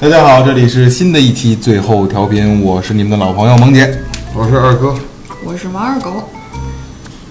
[0.00, 4.00] 大家好，这里是新的一期最后调频，我是你们的老朋友萌姐，
[4.34, 4.94] 我是二哥，
[5.44, 6.26] 我是王二狗。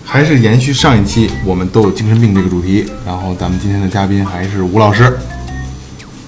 [0.06, 5.18] 还是延续上一期我们都有精神病这个主题，然后咱们今天的嘉宾还是吴老师。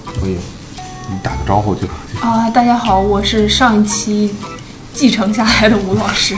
[0.04, 0.36] 可以，
[1.08, 1.86] 你打个招呼就。
[2.20, 4.34] 啊，大家好，我是上一期
[4.92, 6.36] 继承下来的吴老师。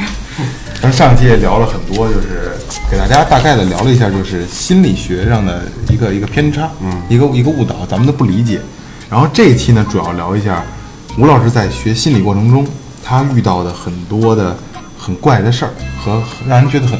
[0.82, 2.52] 咱上一期也聊了很多，就是
[2.90, 8.60] 给大家大概的聊了一下，就是心理学上的一个一个偏差，嗯，一个一个误导，咱们都不理解。
[9.10, 10.64] 然后这一期呢，主要聊一下
[11.18, 12.66] 吴老师在学心理过程中，
[13.04, 14.56] 他遇到的很多的
[14.98, 15.72] 很怪的事儿
[16.02, 16.98] 和让人觉得很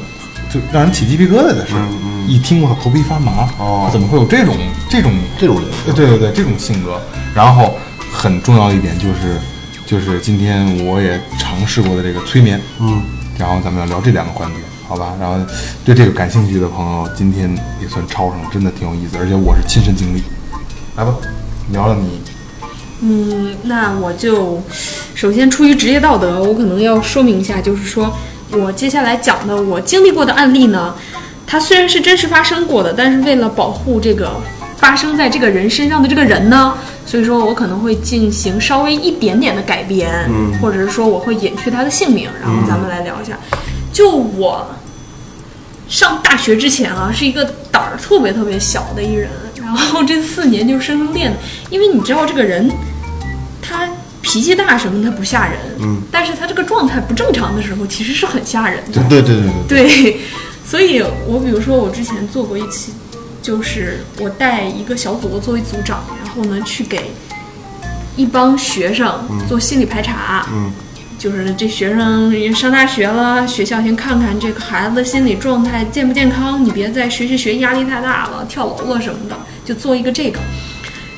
[0.52, 1.88] 就让人起鸡皮疙瘩的事儿。
[2.26, 4.56] 一听我头皮发麻，哦怎么会有这种
[4.88, 6.98] 这种这种人呃对对对，这种性格。
[7.34, 7.74] 然后
[8.12, 9.38] 很重要的一点就是，
[9.84, 13.02] 就是今天我也尝试过的这个催眠，嗯，
[13.36, 14.56] 然后咱们要聊这两个环节，
[14.88, 15.14] 好吧？
[15.20, 15.36] 然后
[15.84, 20.22] 对这个感兴趣的朋友，今天也算抄上了，真的挺有意思，而且我是亲身经历。
[20.96, 21.12] 来吧，
[21.72, 22.20] 聊聊你，
[23.00, 24.62] 嗯，那我就
[25.14, 28.14] 首先出于职业道德，我可能要说明一下，就是说
[28.52, 30.94] 我接下来讲的我经历过的案例呢，
[31.46, 34.40] 它虽然是真实发生过的，但是为了保护这个
[34.76, 36.74] 发生在这个人身上的这个人呢，
[37.06, 40.52] 所以说我可能会进行稍微一点点的改编，嗯。
[40.60, 43.38] 或者是说我会隐去他的姓名，然后咱们来聊一下。
[43.92, 44.66] 就我
[45.88, 49.30] 上大学之前啊，是一个胆儿特别特别小的一人，
[49.64, 51.38] 然后这四年就生生练的，
[51.70, 52.70] 因为你知道这个人，
[53.62, 53.88] 他
[54.20, 59.02] 脾气大什么他不吓人，嗯，但是他这个状态不正常的时候，其实是很吓人的。
[59.08, 60.20] 对对对对对，
[60.64, 62.92] 所以我比如说我之前做过一期，
[63.42, 67.10] 就是我带一个小组作为组长，然后呢去给
[68.16, 70.70] 一帮学生做心理排查，嗯
[71.24, 80.38] 就是这学生上大学了，学校先看看这个孩子的心理状态健不健康，你别再学学学压力太大了，跳楼了什么的，就做一个这个。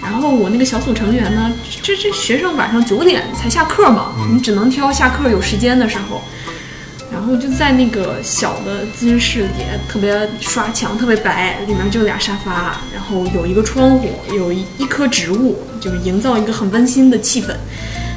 [0.00, 1.52] 然后我那个小组成员呢，
[1.82, 6.22] 这这学生晚上九点才下课嘛，你只能挑下课有时间的时候。
[7.12, 17.48] 然后就在那个小的咨询室里，特别刷墙，特别白，里面就俩沙发，然后有一个窗户，有一一棵植物，就是营造一个很温馨的气氛。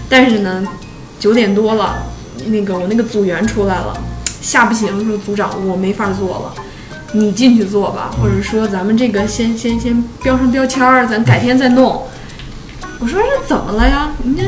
[0.08, 0.64] 但是呢，
[1.20, 1.98] 九点多了，
[2.48, 3.94] 那个我那个组员出来了，
[4.42, 6.64] 吓不行，说组长我没法做了，
[7.12, 12.04] 你进去做吧，或者说咱们这个先先先标上标签儿，咱改天再弄。
[13.00, 14.12] 我说这怎么了呀？
[14.24, 14.44] 人家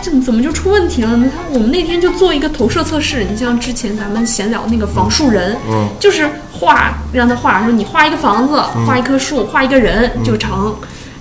[0.00, 10.74] 这怎么就出问题了你看我们那天就做一个投射测试，你像之前咱们闲聊那个房树人，嗯就是画让他画，说你画一个房子，画一棵树，画一个人就成，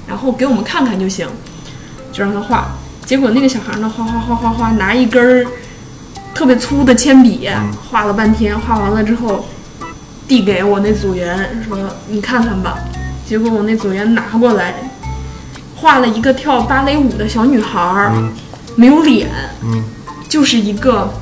[0.06, 1.28] 然后给我们看看就行，
[2.12, 2.76] 就让他画。
[3.06, 5.46] 结果那个小孩呢，哗哗哗哗哗，拿一根儿
[6.34, 7.50] 特别粗的铅笔，
[7.90, 9.46] 画了半天，画完了之后
[10.28, 11.78] 递给我那组员说
[12.10, 12.78] ：“你看看吧。”
[13.28, 14.74] 结果我那组员拿过来，
[15.76, 18.12] 画了一个跳芭蕾舞的小女孩儿，
[18.76, 19.30] 没有脸，
[19.64, 19.84] 嗯。
[20.30, 21.14] 就是一个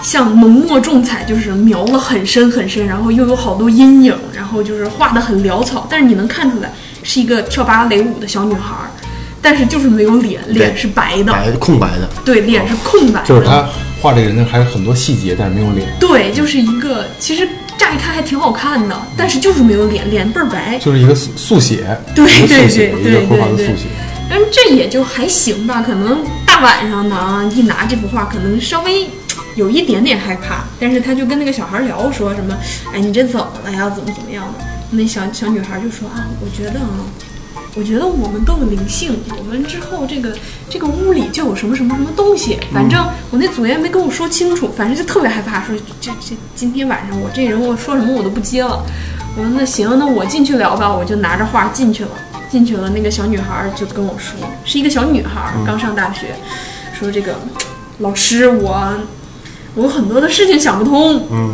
[0.00, 8.88] 像浓墨重彩，就是描了很深很深，然后又有好多阴影，然后就是画的很潦草，但是你能看出来是一个跳芭蕾舞的小女孩儿，
[9.48, 13.64] 但是就是没有脸，脸是白的，白的空白的，对，脸是空白的，就是他
[14.02, 17.48] 画这个人还有很多细节，但是没有脸，对，就是一个其实
[17.78, 23.84] 乍一看还挺好看的，但是就是没有脸，脸倍儿白，就是一个速速写，对对对一个绘画的对对速写。
[24.28, 29.08] 但是这也就还行吧，可能大晚上的啊，一拿这幅画，可能稍微
[29.54, 30.64] 有一点点害怕。
[30.80, 32.52] 但是他就跟那个小孩聊，说什么，
[32.92, 33.88] 哎，你这怎么了呀？
[33.90, 34.64] 怎么怎么样的？
[34.90, 37.06] 那小小女孩就说啊，我觉得啊，
[37.76, 40.34] 我觉得我们都有灵性，我们之后这个
[40.70, 42.58] 这个屋里就有什么什么什么东西。
[42.72, 48.82] 反正我那组员没跟我说清楚，反正就特别害怕，说这这今天晚上我这人我说什么我都不接了。
[49.36, 52.10] 我说那行，那我进去聊吧，我就拿着画进去了。
[52.48, 56.34] 进去了，那个小女孩就跟我说，是一个小女孩，刚上大学，
[56.98, 57.34] 说这个
[57.98, 58.96] 老师我
[59.74, 61.52] 我有很多的事情想不通，嗯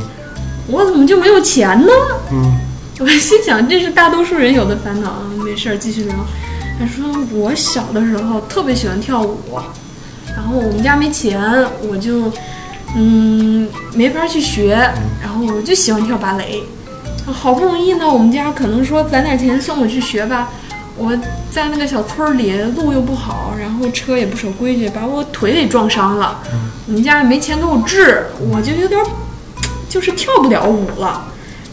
[0.69, 1.93] 我怎么就没有钱呢？
[2.31, 2.59] 嗯
[3.01, 5.23] 我心想这是大多数人有的烦恼啊，
[5.53, 6.15] 没事儿继续聊。
[6.79, 9.37] 他说我小的时候特别喜欢跳舞，
[10.35, 11.39] 然后我们家没钱，
[11.87, 12.33] 我就
[12.97, 14.75] 嗯没法去学，
[15.21, 16.63] 然后我就喜欢跳芭蕾。
[17.27, 20.49] 好不容易呢，我们家可能说攒点钱送我去学吧。
[20.97, 21.15] 我
[21.51, 26.43] 在那个小村儿里，路又不好，然后车也不守规矩，把我腿给撞伤了。
[26.87, 29.07] 我们家也没钱给我治，我就有点儿
[29.87, 31.27] 就是跳不了舞了。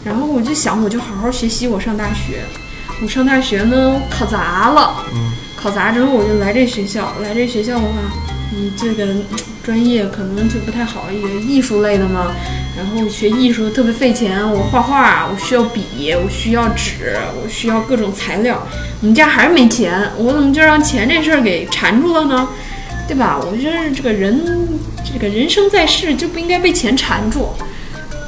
[0.04, 2.44] 然后我就想，我就好好学习，我上大学。
[3.02, 5.04] 我上大学呢，考砸了。
[5.56, 7.14] 考砸之后，我就来这学校。
[7.22, 7.88] 来这学校的话，
[8.54, 9.24] 你这个嗯
[9.62, 12.32] 专业可能就不太好，也艺术类的嘛。
[12.76, 18.66] 然后学艺术特别费钱，我画画我需要笔，我需要纸，我需要各种材料。
[19.00, 22.48] 我们家还是没钱，我怎么就让钱这事儿给缠住了呢？
[23.08, 23.40] 对吧？
[23.40, 24.68] 我觉得这个人，
[25.04, 27.48] 这个人生在世就不应该被钱缠住。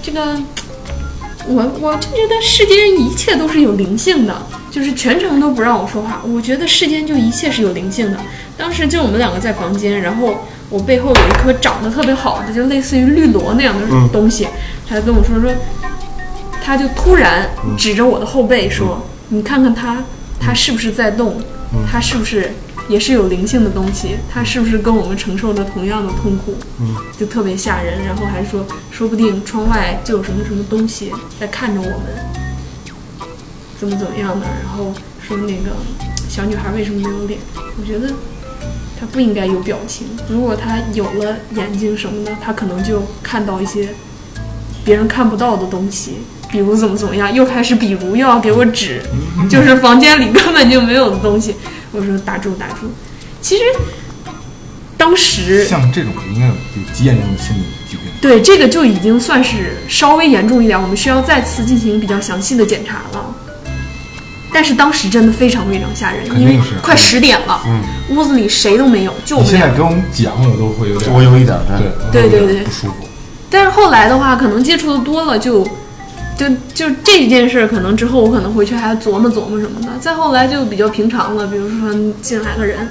[0.02, 0.36] 这个，
[1.46, 4.34] 我我就觉得世间一切都是有灵性的，
[4.72, 6.20] 就是全程都不让我说话。
[6.26, 8.18] 我觉得世间就一切是有灵性的。
[8.56, 10.34] 当时就我们两个在房间，然后。
[10.72, 14.48] 我背后有一颗长得特别好的，就类似于绿萝那样的东西，
[14.88, 15.52] 他就跟我说说，
[16.64, 17.46] 他就突然
[17.76, 20.02] 指着我的后背说：“你看看他，
[20.40, 21.38] 他是不是在动？
[21.86, 22.50] 他是不是
[22.88, 24.16] 也是有灵性的东西？
[24.32, 26.54] 他是不是跟我们承受着同样的痛苦？
[27.18, 28.02] 就特别吓人。
[28.06, 32.41] 然后还说，说不定窗外就有什么什么东西在看着我们，
[33.82, 34.46] 怎么怎么样的？
[34.62, 35.74] 然后说那个
[36.28, 37.40] 小女孩为什么没有脸？
[37.56, 38.14] 我觉得。”
[39.00, 40.06] 她不应该有表情。
[40.28, 43.88] 如果她有了眼睛什么的，她可能就看到一些
[44.84, 46.18] 别人看不到的东西，
[46.52, 47.34] 比如怎么怎么样。
[47.34, 49.02] 又开始比如又要给我指，
[49.50, 51.56] 就是房间里根本就没有的东西。
[51.90, 52.88] 我说打住打住。
[53.40, 53.64] 其实
[54.96, 56.54] 当时像这种应该有
[56.94, 58.04] 极严重的心理疾病。
[58.20, 63.34] 对，这个就已经算是稍微严重一点，我们需要再次进行比较详细的检查了。
[64.54, 67.60] 但是当时真的非常非常吓人，因为快十点了，
[68.10, 71.58] 屋子里谁都没有，就我们现在跟我们讲，我都会有点，我有一点
[72.12, 73.08] 对对对不舒服。
[73.48, 75.66] 但是后来的话，可能接触的多了，就
[76.36, 79.88] 就就这件事，可能之后我可能回去还琢磨琢磨什么的。
[80.00, 81.90] 再后来就比较平常了，比如说
[82.20, 82.88] 进来个人，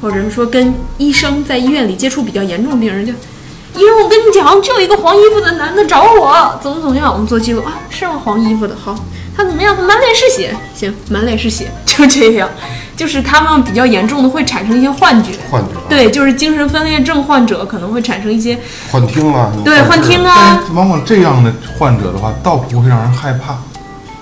[0.00, 8.20] 或者是说跟医生在医院里接触比较严重的病人，就医生，我跟你讲，就有一个黄衣服的男的找我，怎么怎么样，我们做记录啊，是吗？
[8.24, 8.96] 黄衣服的，好。
[9.36, 9.74] 他怎么样？
[9.76, 12.48] 他满脸是血，行，满脸是血， 就这样。
[12.96, 18.56] 就是他们比较严重的会产生一些幻觉，幻觉，对，就是精神分裂症患者可能会产生一些
[18.88, 20.62] 幻听啊，对，幻听啊。
[20.72, 23.58] 往往这样的患者的话，倒不会让人害怕，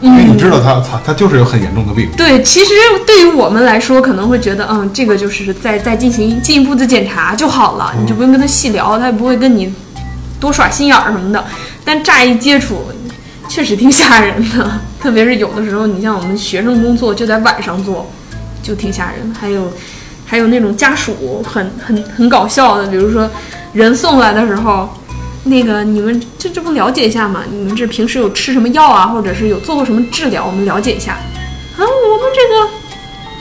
[0.00, 2.08] 因为你知道他，他他就是有很严重的病。
[2.16, 2.70] 对，其实
[3.06, 9.70] 对于我们来说，可能会觉得，嗯，这个就是在在进行进一步的检查就好了，你就不用跟他细聊，他也不会跟你
[10.40, 11.44] 多耍心眼儿什么的。
[11.84, 12.86] 但乍一接触。
[13.48, 18.08] 确实挺吓人的，特别是有的时候，你像我们学生工作就在晚上做，
[18.62, 19.34] 就挺吓人。
[19.34, 19.68] 还有，
[20.24, 23.28] 还有那种家属很很很搞笑的，比如说
[23.72, 24.88] 人送来的时候，
[25.44, 27.42] 那个你们这这不了解一下吗？
[27.50, 30.46] 你们这平时有吃什么药啊，或者是有做过什么治疗？
[30.46, 31.14] 我们了解一下。
[31.14, 32.70] 啊，我们这个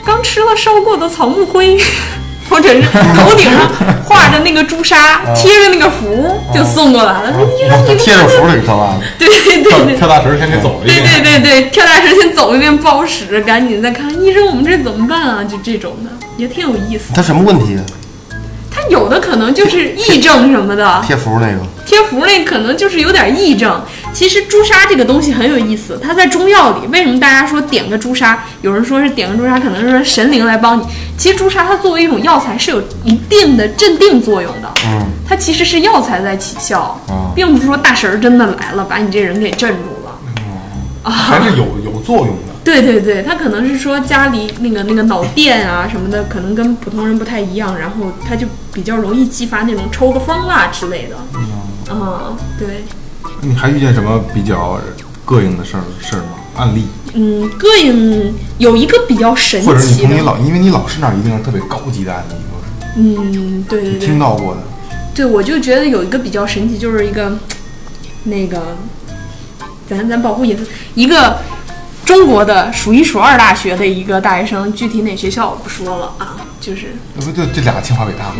[0.04, 1.80] 刚吃了烧过的草木灰。
[2.52, 2.82] 或者是
[3.16, 3.60] 头顶上
[4.04, 7.32] 画着那个朱砂，贴着那个符就送过来了。
[7.32, 9.00] 说医生，你贴着符里干嘛？
[9.18, 11.02] 对对对，跳大神先给走一遍。
[11.02, 15.42] 对对对对，跳大神先走一遍不好使，赶紧再看医生，我们这怎么办啊？
[15.42, 17.14] 就这种的也挺有意思。
[17.14, 17.78] 他什么问题？
[18.82, 21.02] 他有的可能就是癔症什么的。
[21.06, 21.58] 贴符那个。
[21.84, 23.80] 贴符那可能就是有点癔症。
[24.12, 28.44] 其实朱砂这个东西很有意思，它在中药里，为什么大家说点个朱砂？
[28.62, 30.84] 有人说是点个朱砂，可能是说神灵来帮你。
[31.18, 34.68] 其实朱砂它作为一种药材是有一定的镇定作用的。
[34.86, 36.98] 嗯，它其实是药材在起效，
[37.34, 40.18] 并不是说大神真的来了把你这人给镇住了。
[41.02, 42.52] 啊，还是有有作用的。
[42.64, 51.16] 对对对，他可能是说家里那个那个脑电啊什么的，可能跟普通人不太一样，然后他就比较容易激发那种抽个风啊之类的。
[51.90, 52.84] 嗯，对。
[53.40, 54.80] 你还遇见什么比较
[55.26, 56.28] 膈应的事儿事儿吗？
[56.56, 56.86] 案例？
[57.14, 62.34] 嗯，膈应有一个比较神奇的，或者你从你老，因为你老师那儿一定是特别高级的案例，
[62.96, 64.60] 嗯，对对对，听到过的。
[65.14, 67.36] 对，我就觉得有一个比较神奇，就是一个
[68.24, 68.76] 那个，
[69.88, 71.38] 咱咱保护隐私，一个
[72.04, 78.34] 中国的数一数二大学的一个大学生，具体哪学校我不说了啊，就是，那不就这俩清华北大吗？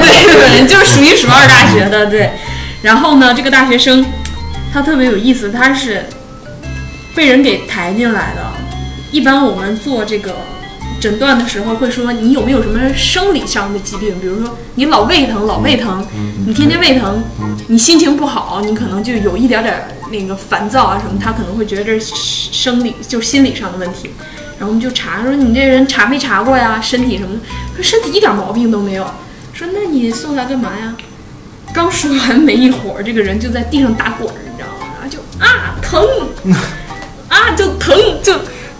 [0.00, 2.32] 对 对，就是数一数二大学的，对。
[2.82, 4.04] 然后呢，这个大学生，
[4.72, 6.06] 他特别有意思，他是
[7.14, 8.52] 被人给抬进来的。
[9.10, 10.36] 一般我们做这个
[11.00, 14.18] 诊断的时候会说，你有没有什么生理上的疾病？
[14.20, 16.04] 比如说你老胃疼，老胃疼，
[16.46, 17.22] 你天天胃疼，
[17.68, 22.14] 你心情不好，你可能就有一点点那个烦躁啊什么，他可能会觉得这是
[22.52, 24.10] 生理就心理上的问题。
[24.58, 26.80] 然后我们就查说你这人查没查过呀？
[26.80, 27.38] 身体什么？
[27.76, 29.06] 说身体一点毛病都没有。
[29.52, 30.94] 说那你送他干嘛呀？
[31.72, 34.94] 刚说完没一会儿，这个人就在地上打滚儿，你知道吗？
[34.98, 36.02] 然后就啊疼，
[37.28, 38.34] 啊就疼，就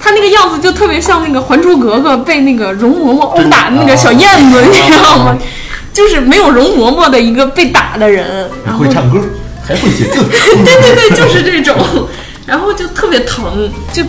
[0.09, 5.37] 他那个样子就特别像那个《还珠格格》被那个容嬷嬷殴打的那个小燕子，你知道吗？
[5.93, 8.49] 就是没有容嬷嬷的一个被打的人。
[8.79, 9.21] 会唱歌，
[9.63, 10.25] 还会写字。
[10.33, 11.77] 对对对，就是这种。
[12.47, 14.03] 然后就特别疼，就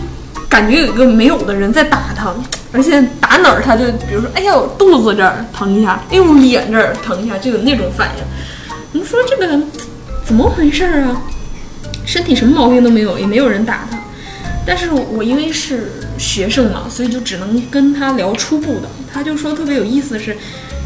[0.48, 2.32] 感觉有一个没有的人在打他，
[2.72, 8.24] 而且打哪儿他就，比如说，哎呦肚子这儿疼一下，哎呦脸这儿疼一下，就有那种反应。
[8.98, 9.60] 你说这个
[10.24, 11.20] 怎么回事啊？
[12.06, 13.98] 身体什么毛病都没有，也没有人打他。
[14.70, 18.88] 但是我因为是学生嘛，所以就只能跟他聊初步的。
[19.12, 20.36] 他就说特别有意思的是，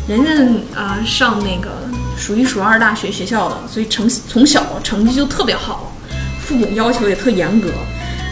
[0.09, 0.31] 人家
[0.75, 1.71] 啊、上那个
[2.17, 5.93] 数一数二大学学校的，所以成从小成绩就特别好，
[6.41, 7.69] 父母要求也特严格，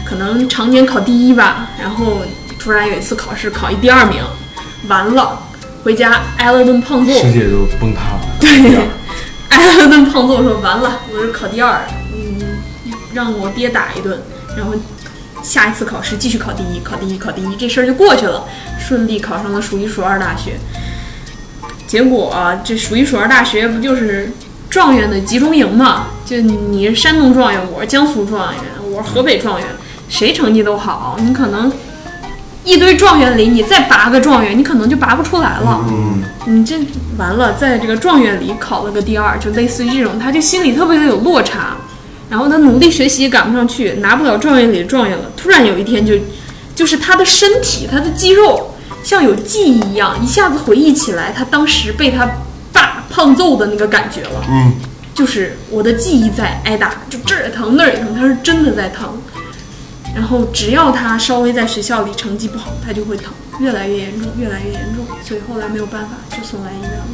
[0.09, 2.23] 可能常年考第一吧，然后
[2.57, 4.23] 突然有一次考试考一第二名，
[4.87, 5.39] 完了
[5.83, 8.21] 回家挨了顿胖揍，世界都崩塌了。
[8.41, 8.49] 对，
[9.49, 11.79] 挨了顿胖揍，说完了，我是考第二，
[12.11, 12.57] 嗯，
[13.13, 14.19] 让我爹打一顿，
[14.57, 14.73] 然后
[15.43, 18.45] 下一次考试继续考第一，考第一，考第一，这事儿就过去了，
[18.79, 20.53] 顺利考上了数一数二大学。
[21.85, 24.31] 结果、啊、这数一数二大学不就是
[24.69, 26.07] 状元的集中营嘛？
[26.25, 29.67] 就你是山东状元，我是江苏状元，我是河北状元，
[30.09, 31.71] 谁成绩都好，你可能
[32.63, 35.85] 一堆状元里，你再拔个状元，你可能就拔不出来了。
[35.89, 36.79] 嗯，你这
[37.17, 41.75] 完了，在这个状元里考了个第二，就类似于这种，他就心里特别的有落差，
[42.29, 45.31] 然后他努力学习也赶不上去，拿不了状元里的状元了。
[45.37, 46.15] 突然有一天就，
[46.75, 52.27] 就是他的身体，他的肌肉像有记忆一样，一下子回忆起来，他当时被他
[52.71, 54.43] 爸胖揍的那个感觉了。
[54.49, 54.73] 嗯，
[55.13, 59.21] 就是我的记忆在挨打，就这儿也疼那儿也疼，他是真的在疼。
[60.15, 67.05] 然后只要他稍微在学校里成绩不好，他就会疼，越来越严重，越来越严重，所以后来没有办法就送来医院了。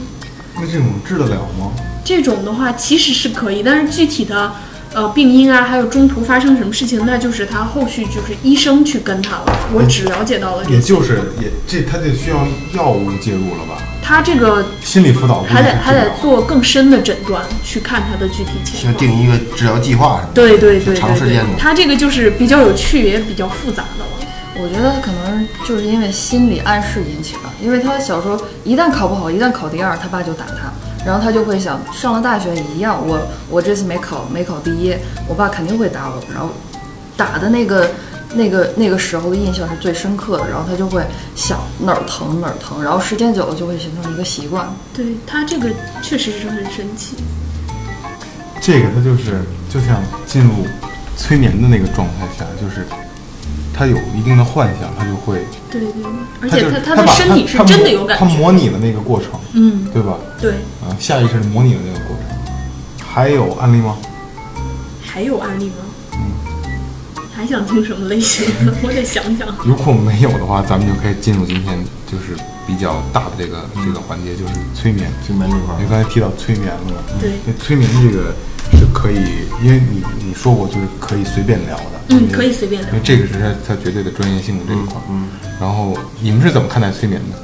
[0.55, 1.71] 那这种治得了吗？
[2.03, 4.53] 这种的话其实是可以，但是具体的
[4.93, 9.45] 呃病因啊，还有中途发生什么事情，那就是他后续就是医生去跟他了。
[9.73, 13.77] 我只了解到了这，也就是也这他得需要药物介入了吧？
[14.01, 16.41] 他这个心理辅导还得还得做。
[16.41, 18.95] 更深的诊断，去看他的具体情况。
[18.95, 20.33] 定一个治疗计划什么的。
[20.33, 24.27] 对对对对对长时间的，他这个就是比较有趣也比较复杂的了。
[24.61, 30.73] 我觉得可能就是因为心理暗示引起的，因为他小时候一旦考不好，一旦考第二，他爸就打他，
[31.09, 34.95] 然后他就会想，上了大学也一样，我我这次没考没考第一，
[35.27, 36.49] 我爸肯定会打我，然后
[37.17, 37.89] 打的那个
[38.35, 41.03] 那个那个时候的印象是最深刻的，然后他就会
[41.35, 44.71] 想哪儿疼哪儿疼，然后时间久了就会形成一个习惯。
[44.93, 45.67] 对他这个
[46.03, 47.15] 确实是很神奇。
[48.61, 50.67] 这个他就是就像进入
[51.17, 52.85] 催眠的那个状态下，就是
[53.79, 56.03] 他有一定的幻想，他就会，对对对，
[56.41, 58.25] 而且他他的身体是真的有感觉。
[58.25, 60.17] 他模拟了那个过程，嗯，对吧？
[60.37, 60.51] 对。
[60.83, 62.25] 啊，下意识的模拟了那个过程。
[63.07, 63.97] 还有案例吗？
[65.01, 65.75] 还有案例吗？
[66.11, 66.19] 嗯
[67.33, 68.75] 还想听什么类型的？
[68.83, 69.47] 我得想想。
[69.63, 72.35] 如果没有的话，咱们就可以进入今天就是
[72.67, 75.09] 比较大的这个这个环节，就是催眠。
[75.25, 78.35] 催眠这块儿因为刚才提到催眠了嘛，对催眠这个
[78.79, 79.19] 是可以，
[79.61, 84.95] 因为你你说过就是可以随便聊的，嗯可以随便聊因为这个是他他绝对的专业性的这一块。
[85.09, 85.27] 嗯，
[85.59, 87.37] 然后你们是怎么看待催眠的？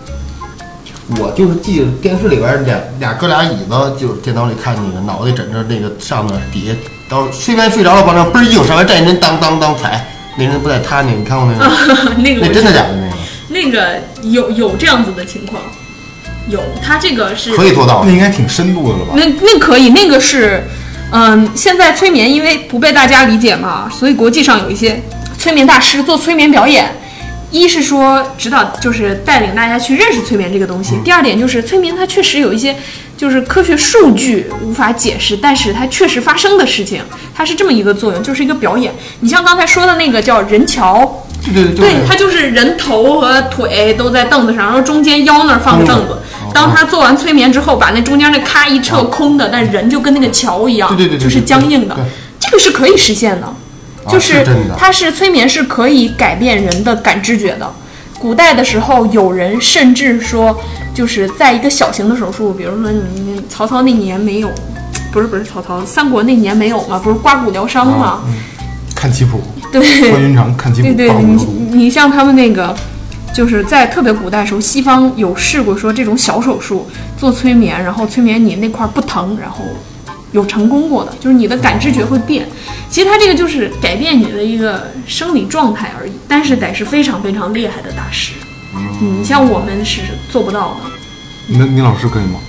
[1.22, 6.74] 我就是记得电视里边儿俩俩哥俩椅子，就是电脑里看那个脑袋枕着那个上面底下，
[7.08, 10.04] 到睡眠睡着了，往上嘣儿一扭，上来站一人当当当踩，
[10.36, 12.16] 那人不在他那个，你看过那个？
[12.18, 13.16] 那个那真的假的那个？
[13.50, 15.62] 那个有有这样子的情况，
[16.50, 18.12] 有他这个是可以做到那。
[18.12, 19.14] 应该挺深度的了吧？
[19.16, 20.64] 那那可以，那个是，
[21.18, 25.02] 嗯，现在催眠因为不被大家理解嘛，所以国际上有一些
[25.40, 26.92] 催眠大师做催眠表演。
[27.52, 32.76] 一是说指导，就是带领大家去认识催眠这个东西；第二点就是催眠它确实有一些
[33.16, 37.02] 就是科学数据无法解释，但是它确实发生的事情，
[37.34, 38.94] 它是这么一个作用，就是一个表演。
[39.22, 46.18] 你像刚才说的那个叫人桥，对对对，他就是人头和腿都在凳子上，然后中间腰那儿放个凳子。
[46.54, 51.96] 当他做完催眠之后，把那中间那咔一撤空的，但人就跟那个桥一样，对对对对就是僵硬的。
[52.40, 53.54] 这个是可以实现的，
[54.10, 54.46] 就是
[54.78, 57.70] 它是催眠是可以改变人的感知觉的。
[58.18, 60.58] 古代的时候，有人甚至说，
[60.94, 64.50] 就是在一个小型的手术，比如说你你曹操那年没有，
[65.12, 68.22] 不是不是曹操，三国那年没有嘛，不是刮骨疗伤嘛？
[68.96, 69.42] 看棋谱，
[69.82, 70.12] 对，
[70.94, 72.76] 对对，你你像他们那个，
[73.34, 79.60] 就是在特别古代的时候，西方有试过说这种小手术做催眠，然后催眠你那块儿不疼，然后
[80.32, 82.48] 有成功过的，就是你的感知觉会变。
[82.90, 88.34] 其实它这个就是改变你的一个生理状态而已，但是得是非常非常厉害的大师。
[89.02, 90.92] 嗯，像我们是做不到的。
[91.48, 92.40] 你你老师可以吗？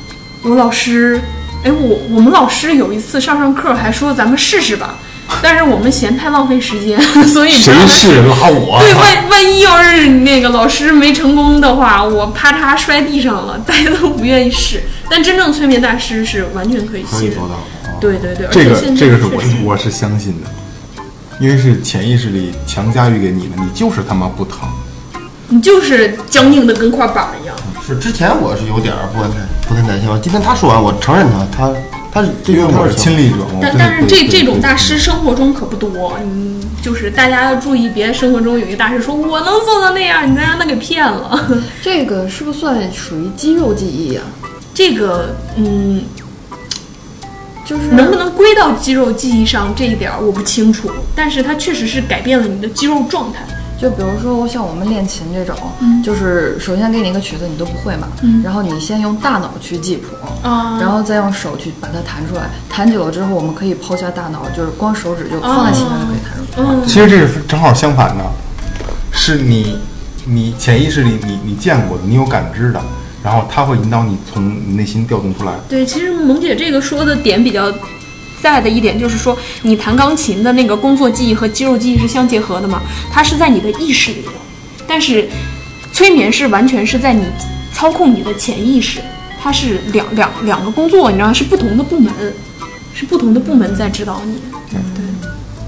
[0.42, 1.20] 我老师，
[1.64, 4.94] 哎，我我们老师有一次上上课还说咱们试试吧，
[5.42, 8.78] 但是我们嫌太浪费时间， 所以不谁是拉我？
[8.80, 14.82] 对，万万一要是那个老师没成功的话，我啪嚓摔地上了， 大家都不愿意试。
[15.08, 17.34] 但真正催眠大师是完全可以信任的。
[17.34, 17.98] 可以做到的啊。
[18.00, 21.02] 对对对，而这个且这个是我确实我是相信的，
[21.40, 24.68] 因为是潜意识里强加于给你的，你就是他妈不疼。
[25.48, 27.54] 你就是僵硬的跟块板儿一样。
[27.86, 29.28] 是之前我是有点儿不太
[29.68, 31.72] 不太耐心，今天他说完，我承认他他
[32.16, 41.46] 他是因为我是亲历者但但是这这种大师生活中可不多，嗯，就是大家要注意，别生活中有一个大师说我能做到那样，你再让他给骗了。
[41.82, 44.24] 这个是不是算属于肌肉记忆啊、
[44.72, 46.04] 这个，嗯，
[47.66, 53.40] 就是能不能归到肌肉记忆上这一点儿我不清楚，但是它确实是改变了你的肌肉状态。
[53.78, 55.54] 就比如说像我们练琴这种，
[56.02, 58.08] 就是首先给你一个曲子你都不会嘛，
[58.42, 62.50] 然后你先用大脑去记谱，啊然后再用手去把它弹出来。
[62.70, 66.78] 弹久了之后，我们可以抛下大脑，就是光手指就放在琴上就可以弹出来。
[66.82, 68.24] 嗯，其实这是正好相反的，
[69.10, 69.78] 是你
[70.24, 72.80] 你潜意识里你你见过的，你有感知的，
[73.22, 75.52] 然后它会引导你从你内心调动出来。
[75.68, 77.70] 对，其实萌姐这个说的点比较
[78.46, 84.30] 在的一点就是说，你弹钢琴的那个工作记忆和肌肉记忆是相结合的嘛，它是在你的意识里的，
[84.86, 85.28] 但是
[85.92, 87.24] 催眠是完全是在你
[87.72, 89.00] 操控你的潜意识，
[89.42, 92.12] 它是两两两个工作，你知道是不同的部门，
[92.94, 94.38] 是不同的部门在指导你。
[94.70, 94.80] 对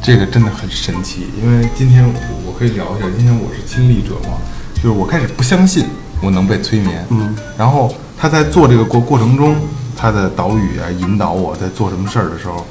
[0.01, 2.13] 这个真的很神奇，因为今天我
[2.47, 4.39] 我可以聊一下，今天我是亲历者嘛，
[4.77, 5.85] 就是我开始不相信
[6.23, 9.57] 我能被催眠，嗯，然后他在做这个过过程中，
[9.99, 12.65] 他的导语啊引导我在做什么事儿的时候，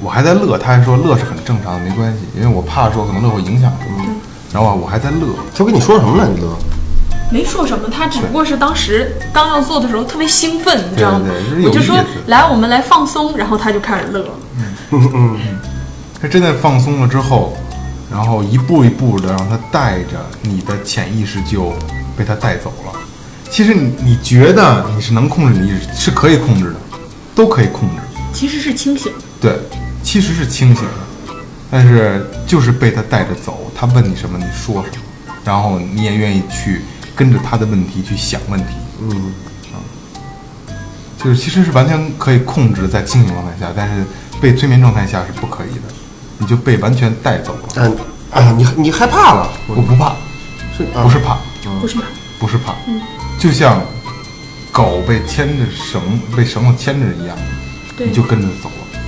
[0.00, 4.02] 我还在乐，他还说乐是很正常的，没关系，因为我怕说可能乐会影响什么，
[4.50, 6.26] 然后啊我还在乐，他跟你说什么了？
[6.26, 6.48] 你乐？
[7.30, 11.66] 没说什么，他只不过是当时刚要做的时候特别兴奋，你知道吗对对对？
[11.66, 11.96] 我就说
[12.28, 14.24] 来，我们来放松，然后他就开始乐
[14.92, 15.36] 嗯。
[16.22, 17.54] 他真的放松了之后，
[18.10, 21.74] 然后一步一步的让他带着你的潜意识就
[22.16, 22.92] 被他带走了。
[23.50, 26.76] 其实你你觉得你是能控制你意识，是可以控制的，
[27.34, 27.94] 都可以控制。
[28.32, 29.18] 其实是清醒的。
[29.40, 29.58] 对，
[30.02, 30.84] 其实是清醒
[31.28, 31.34] 的，
[31.70, 33.70] 但是就是被他带着走。
[33.74, 36.82] 他问你什么，你说什么，然后你也愿意去
[37.14, 38.74] 跟着他的问题去想问题。
[39.00, 39.32] 嗯
[39.72, 40.76] 嗯，
[41.22, 44.04] 就是其实是完全可以控制在清醒状态下，但是
[44.40, 45.82] 被催眠状态下是不可以的，
[46.38, 47.68] 你就被完全带走了。
[47.74, 47.90] 但
[48.32, 49.48] 哎，你你害怕了？
[49.68, 50.16] 我不怕，
[50.76, 51.38] 是啊不是怕，
[51.80, 52.02] 不是怕？
[52.38, 52.74] 不是怕，
[53.38, 53.80] 就像
[54.72, 56.00] 狗被牵着绳
[56.36, 57.36] 被绳子牵着一样，
[57.98, 59.00] 你就跟着走了。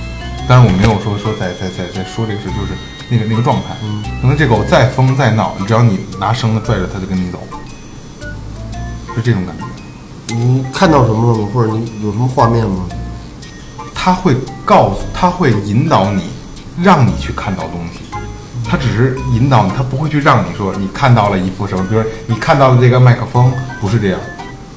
[0.47, 2.73] 当然我没有说说在在在在说这个事，就是
[3.09, 3.75] 那个那个状态。
[4.21, 7.39] 可能这狗再疯再闹，只要你拿绳子拽着它，就跟你走，
[9.15, 10.33] 是这种感觉。
[10.33, 11.47] 你看到什么了吗？
[11.53, 12.87] 或者你有什么画面吗？
[13.93, 16.23] 它会告诉，它会引导你，
[16.81, 17.99] 让你去看到东西。
[18.69, 23.51] 它只是引导你，他不会去让你说你看到了一副什么，比如说你看到了这个麦克风，
[23.81, 24.19] 不是这样，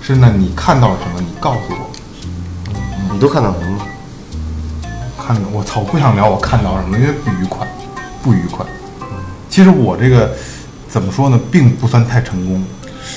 [0.00, 1.90] 是呢你看到了什么，你告诉我。
[3.12, 3.84] 你都看到什么了？
[5.18, 7.66] 看到我操，我不想聊我看到什么，因为不愉快，
[8.22, 8.64] 不愉快。
[9.50, 10.34] 其实我这个
[10.88, 12.64] 怎么说呢，并不算太成功。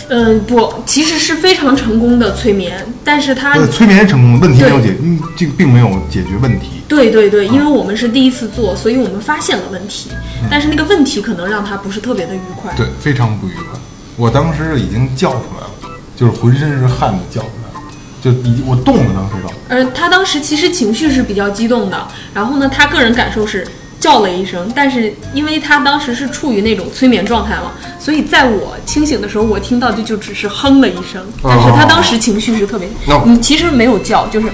[0.09, 6.67] 嗯，不，其实是非常成功的催眠，但是它呃，催眠成功，问题没有解，嗯，这个并没有解决问题。
[6.87, 10.11] 对对对，因为我们是第一次做，所以我们发现了问题，
[10.49, 12.71] 但是那个问题可能让他不是特别的愉快。
[12.75, 13.79] 对，非常不愉快。
[14.15, 17.81] 我当时已经叫出来了，就是浑身是汗的叫出来了，
[18.21, 19.51] 就已经我动了，当时都。
[19.67, 23.67] 而他当时其实情绪是比较激动的，然后呢，他个人感受是
[23.99, 34.47] 叫了一声，但是因为他当时是处于那种催眠状态嘛，所以在我清醒的时候，我听到的就只是哼了一声，但是他当时情绪是特别，那你其实没有叫，就是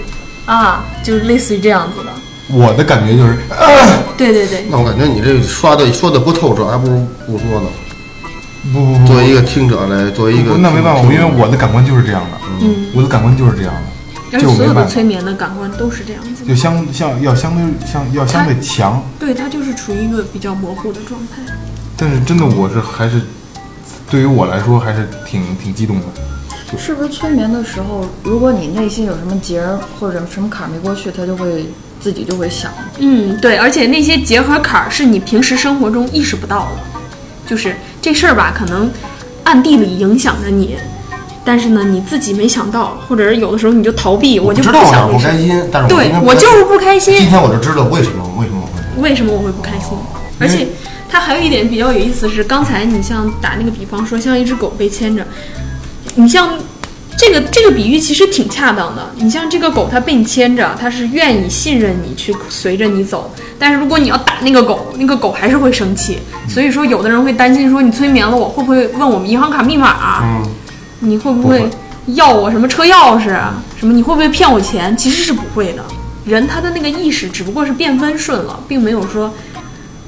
[0.45, 2.11] 啊，就是类似于这样子的。
[2.53, 3.37] 我的感觉就是，
[4.17, 7.67] 对对对，那我感觉你这刷的说的不透彻，还不如不说呢。
[8.73, 13.81] 不不不，作为一个听者来，作为一个那没办法，因为我的感官就是这样的，嗯，我的感官就是这样的，
[14.31, 16.55] 而且所有的催眠的感官都是这样子就。
[16.55, 21.41] 相相要相对相要相对强，对，它就是处于一个比较模糊的状态。
[21.97, 23.21] 但是真的我是还是
[24.09, 26.05] 对于我来说还是挺挺激动的。
[26.77, 31.65] 是不是催眠的时候，如果你内心有什么结儿或者什么坎儿没过去，它就会
[31.99, 32.71] 自己就会想？
[32.99, 37.01] 嗯，对，而且那些结和坎儿是你平时生活中意识不到的，
[37.45, 38.89] 就是这事儿吧，可能
[39.43, 40.77] 暗地里影响着你，
[41.43, 49.97] 但是呢，你自己没想到，或者是有的时候你就逃避，我就知道我哪想不开心，但是对我就是不开心今心，天我就知道为什么为什么我会为什么我会不开心？
[50.39, 50.67] 而且
[51.09, 55.25] 它还有一点比较有意思是，刚才你像打那个比方说，像一只狗被牵着，
[56.15, 56.57] 你像
[57.17, 59.11] 这个这个比喻其实挺恰当的。
[59.15, 63.31] 你像这个狗，它被你牵着，它是愿意信任你去随着你走。
[63.59, 66.17] 但是如果你要打那个狗，那个狗还是会生气。
[66.47, 70.23] 所以说，有的人会担心说，你催眠了我，会不会问我们银行卡密码？
[70.23, 70.43] 嗯，
[71.01, 71.69] 你会不不会会
[72.13, 73.61] 要我什么车钥匙啊？
[73.77, 73.91] 什么？
[73.91, 74.95] 你会不会骗我钱？
[74.95, 75.83] 其实是不会的。
[76.23, 79.33] 人他的那个意识只不过是变温顺了，并没有说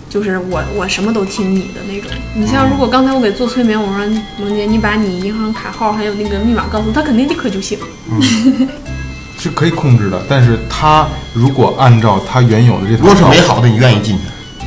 [0.09, 2.11] 就是我我什么都听你的那种。
[2.35, 4.05] 你像如果刚才我给做催眠，我说
[4.39, 7.79] 萌姐，你把你银行卡号还有那个密码告诉他，肯定立刻就醒。
[9.39, 14.21] 是可以控制的，但是他如果按照他原有的这套如果是美好的，你愿意进去，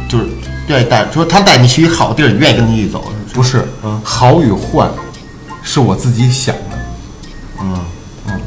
[0.09, 0.27] 就是
[0.69, 3.11] 愿意带，说他带你去一好地儿，你愿意跟他一起走。
[3.33, 4.87] 不是，嗯好与坏，
[5.67, 6.79] 是我自己想的。
[7.61, 7.77] 嗯
[8.29, 8.41] 嗯，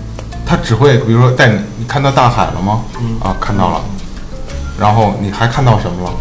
[0.45, 2.81] 他只会比如说带你，你看到大海了吗？
[3.01, 3.81] 嗯啊，看到了。
[4.79, 6.13] 然后你还看到什么了？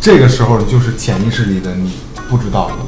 [0.00, 1.92] 这个时候就是潜意识里的你
[2.30, 2.74] 不知道的。
[2.80, 2.86] 嗯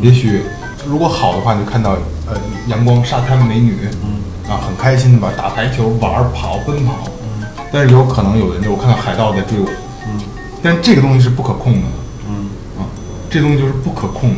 [0.00, 0.42] 也许
[0.86, 1.90] 如果好的话，你就看到
[2.26, 2.34] 呃
[2.68, 6.94] 阳光、沙滩、美女，嗯啊，很开心的吧，打排球、玩儿、跑、奔跑。
[7.24, 9.68] 嗯但是有可能有的人就我看到海盗在追我，
[10.06, 10.20] 嗯
[10.62, 11.88] 但这个东西是不可控的，
[12.28, 12.86] 嗯啊，
[13.28, 14.36] 这东西就是不可控的。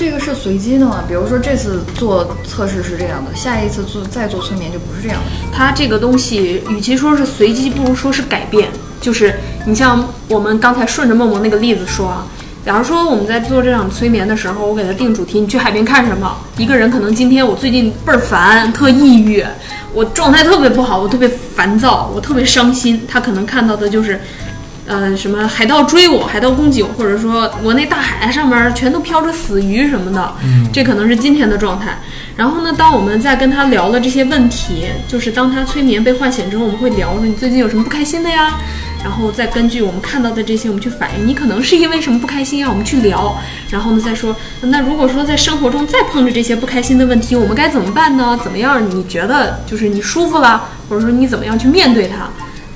[0.00, 1.04] 这个是随机的吗？
[1.06, 5.30] 比如说这次做测试是这样的，下一次做再做催眠就不是这样的。
[5.52, 8.70] 它这个东西，与其说是随机，不如说是改变。
[8.98, 9.34] 就是
[9.66, 12.24] 你像我们刚才顺着梦梦那个例子说啊，
[12.64, 16.34] 假如说我们在做这场催眠的时候，我给他定主题，你去海边看什么？
[16.56, 19.44] 一个人可能今天我最近倍儿烦，特抑郁，
[19.92, 23.02] 我状态特别不好，我特别烦躁，我特别伤心。
[23.06, 24.18] 他可能看到的就是。
[24.90, 31.96] 呃，什么海盗追我，海盗攻击我，或者说我那大海上面全都飘着死鱼什么的，嗯，这可能是今天的状态。
[32.36, 38.58] 然后呢，当我们在跟他聊了这些问题，就是当他催眠被唤醒之后，我们会聊说你最近有什么不开心的呀？
[39.04, 43.38] 然后再根据我们看到的这些，我们去反应你可能是因为什么不开心，啊我们去聊。
[43.70, 48.36] 然后呢，再说那如果说在生活中再碰着这些不开心的问题，我们该怎么办呢？
[48.42, 52.28] 怎么样你觉得就是你舒服了，或者说你怎么样去面对它？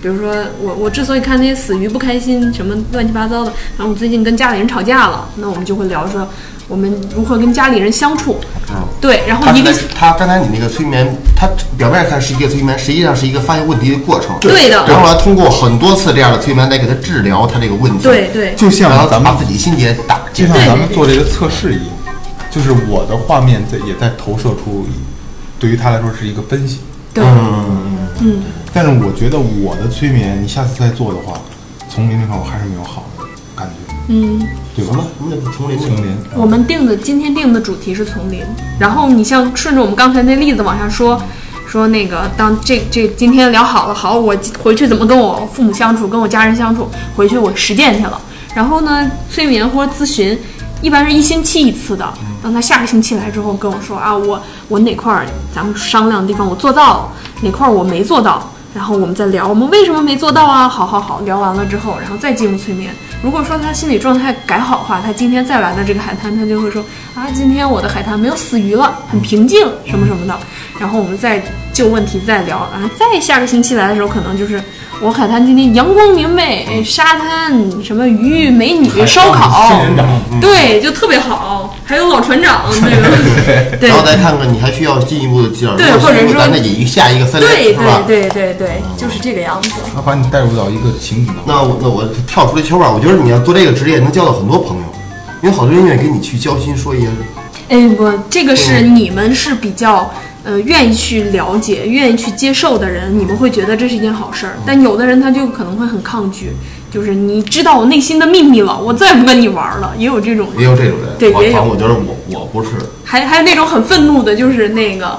[0.05, 6.29] 比如说我我之所以看那些死鱼不开心，什么乱七八糟的，然后我最近跟家里人吵架了，那我们就会聊说
[6.69, 8.39] 我们如何跟家里人相处。
[8.69, 8.85] 嗯。
[9.01, 14.37] 对，然后一个他他刚才你那个催眠，他表面看是一个催眠，实际上是一个发现问题的过程。
[14.43, 18.03] 对的然后呢，通过很多次这样的催眠来给他治疗他这个问题。
[18.03, 20.55] 对对就像然后咱们把自己心结打就像。
[20.67, 21.87] 咱们做这个测试一样，
[22.51, 24.87] 就是我的画面在也在投射出，
[25.59, 26.81] 对于他来说是一个分析。
[27.15, 31.41] 对，嗯，嗯，但是我觉得我的催眠，你下次再做的话，
[31.89, 33.25] 丛林那块我还是没有好的
[33.55, 35.05] 感觉，嗯，对吧什么？？
[35.17, 35.79] 什么叫丛林？
[35.79, 38.43] 丛林，我们定的今天定的主题是丛林，
[38.81, 41.23] 然后你像顺着我们刚才那例子往下说，
[41.69, 48.21] 说那个当这这今天聊好了，好，我回去怎么跟我父母相处，跟我家人相处，回去我实践去了。
[48.57, 50.37] 然后呢，催眠或者咨询，
[50.81, 52.13] 一般是一星期一次的。
[52.45, 57.09] 让他下个星期来之后跟我说啊，我我哪块儿咱们商量的地方我做到了，
[57.41, 60.69] 哪块儿我没做到，然后我们再聊，我们为什么没做到啊？
[60.69, 62.95] 好好好，聊完了之后，然后再进入催眠。
[63.23, 70.39] 如果说他心理状态改好的话，他今天再来的这个海滩，他就会说啊，今天我的海滩没有死鱼了，很平静，什么什么的。
[70.79, 71.43] 然后我们再
[71.75, 74.63] 就问题再聊，啊再下个星期来的时候，可能就是
[75.03, 80.07] 我海滩今天阳光明媚，哎沙滩什么鱼美女烧烤仙人掌，
[80.41, 85.77] 对，就特别好，还有老船长 这个，对然后再看看你还需要进一步的介绍。
[85.77, 86.41] 对或者说
[86.87, 87.77] 下一个分类，对？
[88.07, 89.71] 对对对对，就是这个样子。
[89.93, 91.45] 他把你带入到一个情景当中。
[91.47, 94.85] 那我那我跳出来球吧，我觉得你要做这个职业能交到很多朋友，
[95.43, 97.09] 因为好多人愿意跟你去交心，说一些
[97.69, 100.09] 哎，不，这个是你们是比较
[100.45, 104.57] 呃愿意去了解、愿意去接受的人，你们会觉得这是一件好事儿。
[104.67, 106.53] 但有的人他就可能会很抗拒，
[106.93, 110.61] 就是你知道我内心的秘密了，我再也不跟你玩儿了，也有这种人。
[110.61, 111.09] 也有这种人。
[111.19, 112.71] 对也有我觉得我我不是，
[113.05, 115.19] 还还有那种很愤怒的，就是那个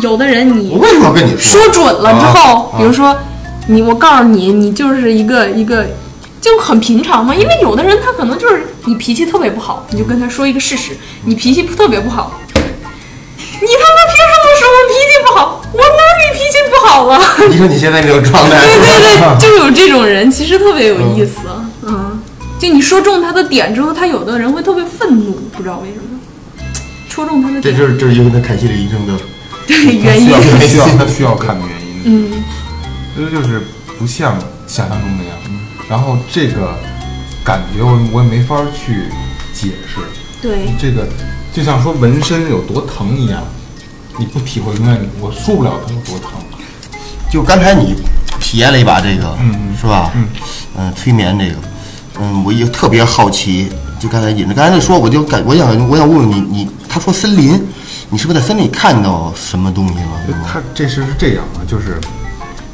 [0.00, 1.60] 有的人你我为什么跟你说？
[1.60, 3.16] 说准了之后，啊比如说
[3.66, 5.86] 你，我告诉你，你就是一个一个
[6.40, 7.34] 就很平常嘛。
[7.34, 12.40] 因为有的人他可能就是你脾气特别不好，你就跟他说一个事实，你脾气特别不好。
[16.92, 17.18] 好了？
[17.48, 21.48] 你说你现在这种状态，对对对， 就有这种人，其实特别有意思。
[21.82, 22.20] 嗯，
[22.58, 26.02] 就你说中他的点之后，他有的人会特别愤怒，不知道为什么。
[27.08, 29.14] 戳中他的点，这就是这是因为他看心理医生的
[29.66, 30.26] 对原因
[30.68, 30.86] 需要。
[30.86, 32.02] 需要需要看的原因。
[32.04, 32.44] 嗯，
[33.16, 33.62] 这就是
[33.98, 35.38] 不像想象中那样。
[35.88, 36.74] 然后这个
[37.44, 39.04] 感觉我我也没法去
[39.54, 40.00] 解释。
[40.40, 41.06] 对，这个
[41.52, 43.42] 就像说纹身有多疼一样，
[44.18, 46.32] 你不体会永远我受不了它有多疼。
[47.32, 47.96] 就刚才你
[48.38, 50.10] 体验了一把这个，嗯嗯是吧？
[50.14, 50.28] 嗯
[50.76, 51.54] 嗯，催眠这个，
[52.20, 53.72] 嗯，我也特别好奇。
[53.98, 57.58] 就刚才引着刚才那说，我就感我想我想问问你，你他说森林，
[58.10, 60.44] 你是不是在森林里看到什么东西了？
[60.46, 61.98] 他这事是这样啊，就是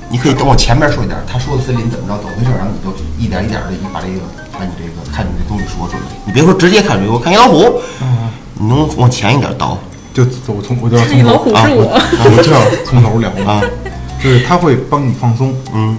[0.09, 4.19] 你可以等我前面说一点，他说的森林怎么着，怎么回事，然后你就一点一点的你把这个
[4.59, 6.01] 把你这个看你这东西说出来。
[6.27, 9.79] 你别说直接看这个，我看见老虎，嗯你能往前一点倒
[10.13, 11.95] 就我 从我就要从头老虎是我。
[11.95, 13.63] 啊我就要从头聊啊，
[14.23, 15.97] 就是它会帮你放松，嗯，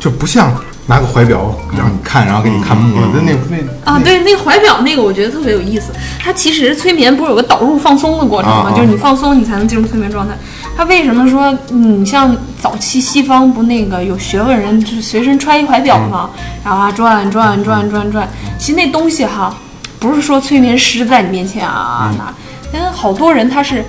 [0.00, 0.52] 就不像
[0.86, 5.92] 拿个怀表让你看，然后给你看木了，那那那啊，对，那怀表那个我觉得特别有意思。
[6.18, 8.68] 它其实催眠不是有个导入放松的过程吗？
[8.68, 10.34] 啊啊就是你放松，你才能进入催眠状态。
[10.76, 16.30] 他为什么说，嗯，像早期西方不那个有学问人就是随身揣一怀表吗？
[16.64, 18.28] 然后啊转转转转转，
[18.58, 19.54] 其实那东西哈，
[19.98, 22.32] 不是说催眠师在你面前啊拿，
[22.72, 23.84] 但好多人他是，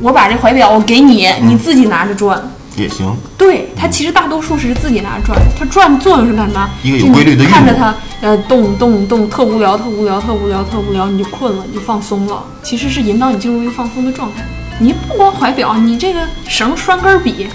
[0.00, 2.38] 我把这怀表我给你，你自己拿着转。
[2.76, 6.70] 也行，对，它其实大多数是自己拿着转，它转的作用是干嘛？
[6.82, 12.44] 一个有规律的看着它，呃，动动动，特无聊，特无聊，特无聊，特无聊，你就困了，你就放松了。
[12.62, 14.44] 其实是引导你进入一个放松的状态。
[14.80, 17.46] 你不光怀表，你这个绳拴根笔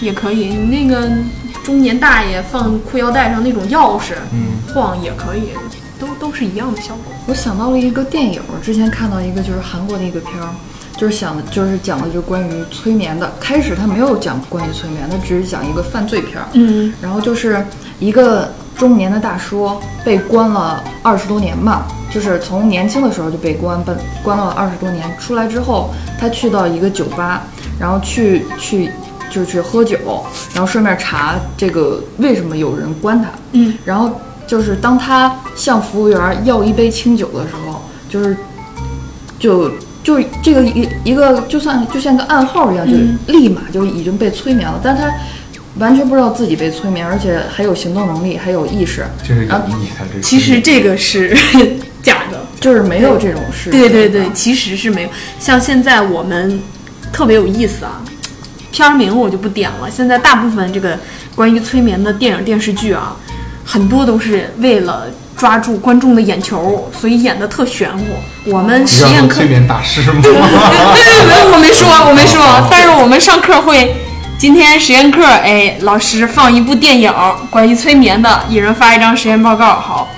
[0.00, 1.10] 也可以，你那个
[1.64, 5.48] 中年大爷放裤腰带上那种钥匙，嗯，晃也可以，
[5.98, 7.12] 都都是一样的效果。
[7.26, 10.48] 我想到了一个电影，之前看到一个就是韩国的一个片儿，
[11.00, 13.32] 就是想的就是讲的就是关于催眠的。
[13.40, 16.46] 开始他没有讲关于催眠，他只是讲一个犯罪片儿。
[16.52, 17.64] 嗯然后就是
[17.98, 25.10] 一个中年的大叔被关了二十多年嘛，就是从年轻的时候就被关，关关了二十多年。
[25.18, 27.44] 出来之后，他去到一个酒吧，
[27.78, 28.92] 然后去去
[29.30, 29.96] 就去喝酒，
[30.52, 33.30] 然后顺便查这个为什么有人关他。
[33.52, 38.36] 嗯，然后就是当他向服务员要一杯清酒的时候，就是
[39.38, 39.70] 就
[40.02, 45.12] 就这个一一个就算就像个暗号一样，就嗯立马就已经被催眠了，但他
[45.78, 50.06] 完全不知道自己被催眠，而且还有行动能力，还有意识，这是演啊绎的。
[50.14, 51.36] 这其实这个是
[52.02, 52.40] 假的。
[52.60, 53.70] 就是没有这种事。
[53.70, 55.08] 对对对，其实是没有。
[55.38, 56.60] 像现在我们
[57.10, 58.02] 特别有意思啊，
[58.70, 59.90] 片儿名我就不点了。
[59.90, 60.98] 现在大部分这个
[61.34, 63.16] 关于催眠的电影电视剧啊，
[63.64, 65.06] 很多都是为了
[65.40, 68.04] 抓住观众的眼球，所以演的特玄乎。
[68.44, 70.20] 我们实验课催眠大师吗？
[70.22, 73.96] 对对对，我没说，我没说，但是我们上课会。
[74.38, 77.10] 今天实验课，哎，老师放一部电影，
[77.48, 79.76] 关于催眠的，一人发一张实验报告。
[79.76, 80.10] 好，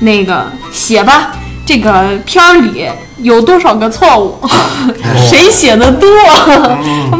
[0.00, 1.30] 那个写吧，
[1.64, 4.36] 这个片儿里有多少个错误？
[5.30, 6.08] 谁写的多？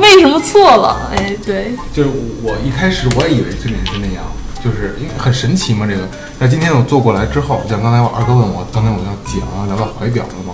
[0.02, 1.10] 为什么错了？
[1.16, 2.08] 哎，对，就是
[2.42, 4.24] 我一开始我也以为催眠是那样，
[4.64, 6.08] 就是因为很神奇嘛这个。
[6.38, 10.52] 但今天我坐过来之后，像刚才我二哥问我，刚才我要讲聊到怀表了吗，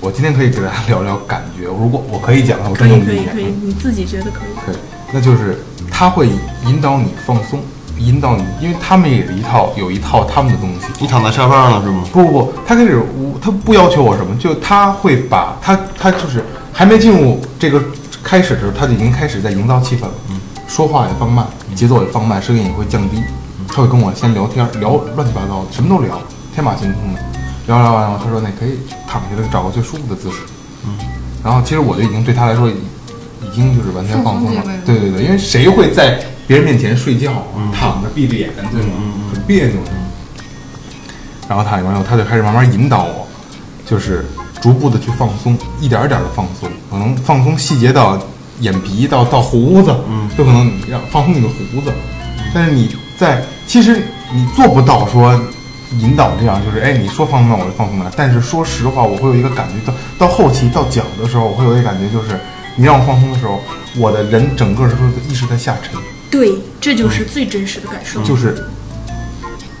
[0.00, 1.66] 我今天可以给大家聊聊感觉。
[1.66, 4.66] 如果我可以讲的话，我可真用一点以可以可以，你自己觉得可以。
[4.66, 4.76] 可以，
[5.12, 6.28] 那就是他会
[6.66, 7.60] 引导你放松，
[7.98, 10.86] 引导你，因为他们也有一套有一套他们的东西。
[10.98, 12.02] 你躺在沙发上了是吗？
[12.12, 17.80] 不不不，他开始我他不要求我什么，就他会把他他就是还没进入这个
[18.24, 20.14] 开始的时候，他就已经开始在营造气氛了。
[20.30, 23.22] 嗯，说话也放慢，节奏也放慢，声音也会降低。
[23.68, 26.18] 他会跟我先聊天，聊乱七八糟的，什么都聊，
[26.54, 27.20] 天马行空的。
[27.66, 30.38] 聊聊完，然后他说那可以躺下来，找个最舒服的姿势。
[30.86, 30.96] 嗯，
[31.42, 32.74] 然后其实我就已经对他来说已
[33.42, 34.62] 已经就是完全放松了。
[34.84, 38.92] 对对对，因为谁会在别人面前睡觉啊，躺着闭着眼，对吗？
[39.32, 39.90] 很别扭的。
[41.48, 43.26] 然后他完以后，他就开始慢慢引导我，
[43.84, 44.24] 就是
[44.60, 48.16] 逐步的去放松，一点点的放松，可能放松细节到
[48.60, 51.92] 眼皮到到胡子，嗯，有可能你要放松你的胡子，
[52.54, 54.02] 但是你在其实
[54.32, 55.38] 你做不到说
[56.00, 62.38] 引导这样，就是哎你说放松哪我就放松哪，但是说实话，我会有一个感觉，到到后期到脚的时候，我会有一个感觉，就是
[62.76, 63.60] 你让我放松的时候，
[63.96, 64.94] 我的人整个是
[65.28, 66.00] 意识在下沉，
[66.30, 68.22] 对，这就是最真实的感受。
[68.22, 68.64] 就是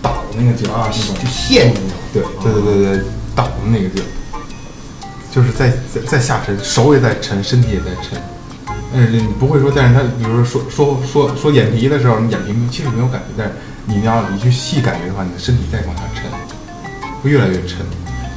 [0.00, 2.26] 倒那个劲儿啊，那种就陷进去了。
[2.42, 4.06] 对对对对对，倒的那个劲儿，
[5.30, 8.20] 就是在在在下沉，手也在沉，身体也在沉。
[8.92, 13.52] 但是你不会说，但是他比如说说说说说眼皮的时候，你眼皮其实没有感觉，但是
[13.86, 16.24] 你要你去细感觉的话，你的身体在往下沉，
[17.22, 17.86] 会越来越沉，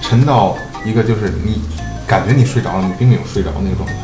[0.01, 1.61] 沉到一个就是你
[2.07, 3.95] 感觉你睡着了，你并没有睡着那个状态。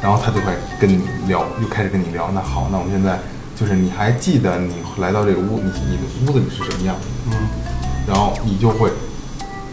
[0.00, 2.30] 然后他就会跟你聊，又开始跟你聊。
[2.34, 3.18] 那好，那我们现在
[3.58, 7.00] 就是你还记得你来到这个屋，你你的屋子里是什么样的？
[7.32, 7.32] 嗯，
[8.06, 8.90] 然后你就会，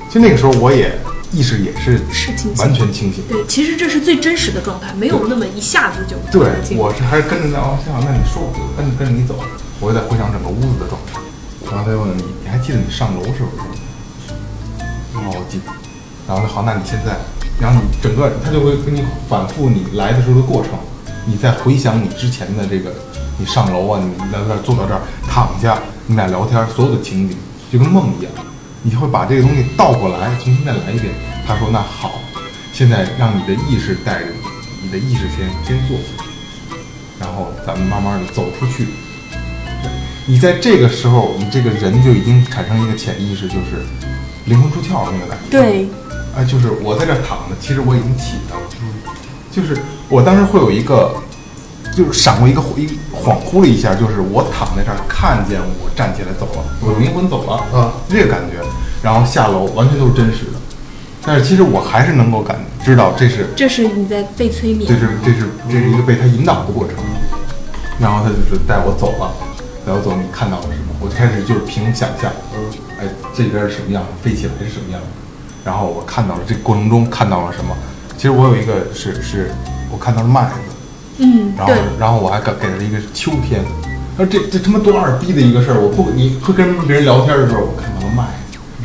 [0.08, 0.98] 其实那个时候我也
[1.34, 3.22] 意识也是是清醒完全清醒。
[3.28, 9.36] 对，其实这是最真实的状态，没有那么一下子就对，我是还是跟着他哦，行，那你说我就跟着跟着你走，
[9.82, 11.20] 我就在回想整个屋子的状态。
[11.66, 13.66] 然后他就问你，你还记得你上楼是不是？
[15.18, 15.66] 哦，我记得。
[16.28, 17.18] 然后他好，那你现在，
[17.60, 20.72] 然后你整个他就会跟你反复你来的时候的过程，
[21.26, 22.92] 你再回想你之前的这个，
[23.38, 27.38] 你上楼啊，你来这儿坐到这儿躺下，你俩聊天，所有的情景
[27.72, 28.32] 就跟梦一样，
[28.84, 31.14] 你会把这个东西倒过来，重新再来一遍。
[31.48, 32.20] 他说那好，
[32.72, 36.24] 现在让你的意识带着你，你的意识先先坐下，
[37.20, 38.88] 然后咱们慢慢的走出去。
[40.28, 43.84] 你在这个时候，你这个人就已经产生一个潜意识，就是
[44.46, 45.50] 灵魂出窍的那个感觉。
[45.50, 45.88] 对，
[46.36, 48.64] 哎，就是我在这儿躺着，其实我已经起来了。
[49.52, 51.14] 就是我当时会有一个，
[51.98, 58.64] 就是闪过一个一恍惚了一下，就是我躺在这儿看见我站起来走了，我灵魂走了啊，这个感觉，
[59.04, 60.54] 然后下楼完全都是真实的。
[61.24, 64.96] 但是其实我还是能够感知道这是这是你在被催眠这。
[64.96, 66.96] 是这是这是一个被他引导的过程，
[68.00, 69.32] 然后他就是带我走了，
[69.86, 70.94] 带我走，你看到了什么？
[71.00, 72.32] 我就开始就是凭想象，
[73.00, 75.02] 哎，这边是什么样，飞起来是什么样，
[75.66, 77.76] 然后我看到了这个过程中看到了什么？
[78.16, 79.52] 其实我有一个是是，
[79.92, 80.52] 我看到了麦子，
[81.18, 83.64] 嗯，然后，然后我还给给了一个秋天，
[84.16, 88.24] 他说这这他妈多二逼的一个事儿，我不你会跟别人聊天的时候，我看到了麦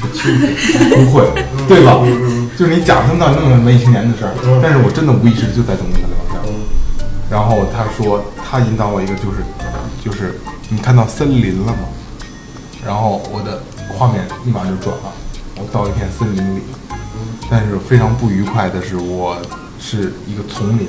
[0.01, 0.33] 子是
[0.73, 1.29] 秋天，不会，
[1.69, 2.01] 对吧？
[2.57, 4.33] 就是你假听到那那么没青年的事儿，
[4.63, 6.41] 但是我真的无意识就在跟他聊天。
[7.29, 9.45] 然后他说他引导我一个就是
[10.07, 10.39] 就是
[10.69, 11.79] 你看到森林了吗？
[12.87, 13.61] 然后我的
[13.99, 15.13] 画面立马就转了，
[15.57, 16.61] 我到一片森林里，
[17.51, 19.37] 但是非常不愉快的是，我
[19.81, 20.87] 是一个丛林，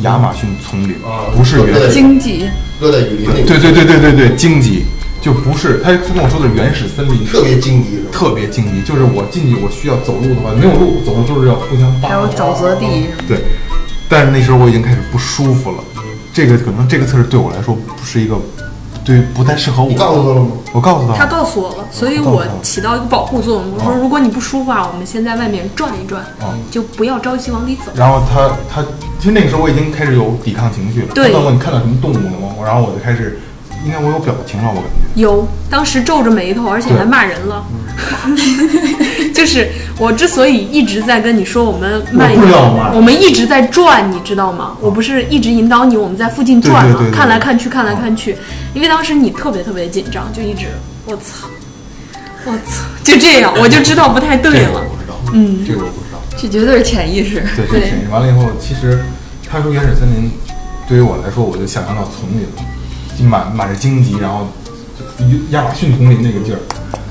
[0.00, 4.86] 亚马逊丛林啊，不是原对荆棘，热带雨林那个，对对对对对对荆棘，
[5.22, 8.02] 就不是他他跟我说的原始森林，特别荆棘？
[8.10, 13.44] 特别荆棘，就是我进去我需要走路的话，没有路，走路就是要互相扒还有沼泽地，对，
[14.08, 15.78] 但是那时候我已经开始不舒服了，
[16.36, 18.36] 这个可能这个测试对我来说不是一个，
[19.02, 19.88] 对不太适合我。
[19.88, 20.50] 你告诉他了吗？
[20.74, 23.72] 我告诉他，他告诉我了，所以我起到一个保护作用。
[23.72, 27.90] 我说，哦如果你不舒服啊，我们先在外面转一转，哦就不要着急往里走。
[27.94, 28.82] 然后他他
[29.18, 31.08] 其实那个时候我已经开始有抵抗情绪了。
[31.14, 32.52] 对他问我你看到什么动物了吗？
[32.66, 33.40] 然后我就开始，
[33.86, 35.20] 应该我有表情了，我感觉。
[35.22, 37.64] 有，当时皱着眉头，而且还骂人了。
[39.32, 42.52] 就是我之所以一直在跟你说我们慢一点
[42.92, 44.76] 我们一直在转，你知道吗？
[44.80, 48.36] 我不是一直引导你，我们在附近转吗看来看去，看来看去，
[48.74, 50.66] 因为当时你特别特别紧张，就一直
[51.06, 51.48] 我操，
[52.44, 54.84] 我操，就这样，我就知道不太对了这个我。
[54.84, 56.20] 不知道，嗯这个我不知道。
[56.36, 57.42] 这绝对是潜意识。
[57.56, 59.02] 对，对这潜意识完了以后，其实
[59.48, 60.30] 他说原始森林，
[60.86, 62.62] 对于我来说，我就想象到丛林了，
[63.18, 64.46] 就满满是荆棘，然后
[65.18, 66.60] 就亚马逊丛林那个劲儿。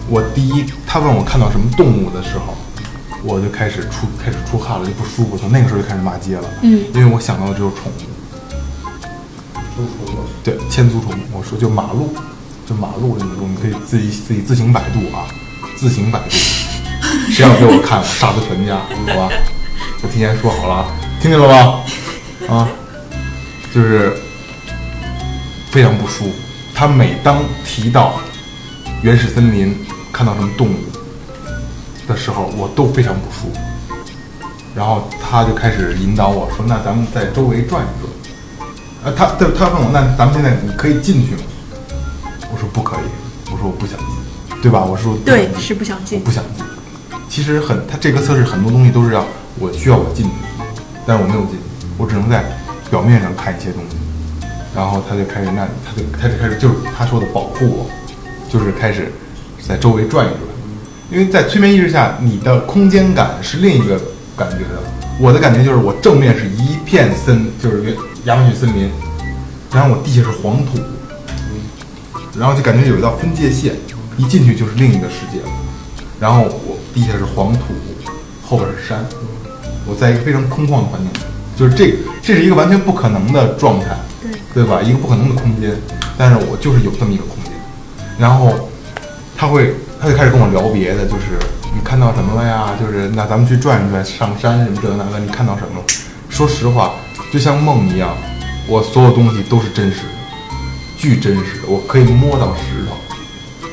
[0.08, 2.56] 我第一，他问我看到什么动物的时候，
[3.24, 6.48] 我就开始出开始出汗了，就不舒服，从那个时候就开始骂街了。
[6.62, 7.92] 嗯，因为我想到的只有宠
[9.78, 9.84] 物，
[10.44, 12.14] 对，千足虫，我说就马路，
[12.68, 15.26] 就马路那种东西，可以自己自己自行百度啊，
[15.76, 16.30] 自行百度。
[17.32, 19.30] 谁要给我看，我杀他全家，好吧？
[20.04, 20.86] 我提前说好了，
[21.20, 21.80] 听见了吧？
[22.48, 22.70] 啊，
[23.74, 24.16] 就是
[25.76, 26.32] 非常不舒服。
[26.74, 28.14] 他每当提到
[29.02, 29.76] 原始森林，
[30.10, 30.78] 看到什么动物
[32.08, 33.60] 的时候，我都非常不舒服。
[34.74, 38.10] 然后他就开始引导我说：“那咱们在周围转一转。”
[39.04, 41.42] 呃，他他他问我：“那咱们现在你可以进去吗？”
[42.50, 43.10] 我说：“不可以。”
[43.52, 46.24] 我说：“我不想进，对吧？”我说：“对，是不想进。
[46.24, 46.64] 不想进。
[47.28, 49.26] 其实很，他这个测试很多东西都是要
[49.60, 50.32] 我需要我进去，
[51.06, 51.60] 但是我没有进，
[51.98, 52.46] 我只能在
[52.90, 53.98] 表面上看一些东西。
[54.76, 57.90] 然后他就开始，那他就他就开始就是他说的保护我，
[58.50, 59.12] 就是开始
[59.66, 60.40] 在周围转一转。
[61.12, 64.00] 因为在催眠意识下，你的空间感是另一个
[64.36, 64.82] 感觉的。
[65.20, 68.90] 我的感觉就是我正面是一片森，就是亚马逊森林，
[69.72, 70.80] 然后我地下是黄土，
[72.38, 73.76] 然后就感觉有一道分界线，
[74.18, 75.40] 一进去就是另一个世界。
[76.20, 77.74] 然后我地下是黄土，
[78.44, 79.06] 后边是山，
[79.86, 81.10] 我在一个非常空旷的环境，
[81.56, 83.96] 就是这这是一个完全不可能的状态，
[84.56, 84.82] 对吧？
[84.82, 85.76] 一个不可能的空间，
[86.18, 87.52] 但是我就是有这么一个空间。
[88.18, 88.70] 然后
[89.36, 91.38] 他会，他就开始跟我聊别的，就是
[91.76, 92.70] 你看到什么了呀？
[92.80, 95.86] 就是那咱们去转一转，上山什么这那个，你看到什么了？
[96.30, 96.94] 说实话，
[97.34, 98.16] 就像梦一样，
[98.66, 100.10] 我所有东西都是真实的，
[100.98, 102.96] 巨真实的，我可以摸到石头。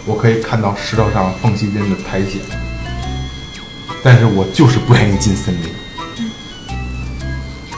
[0.05, 2.41] 我可以看到石头上缝隙间的苔藓，
[4.03, 5.71] 但是我就是不愿意进森林。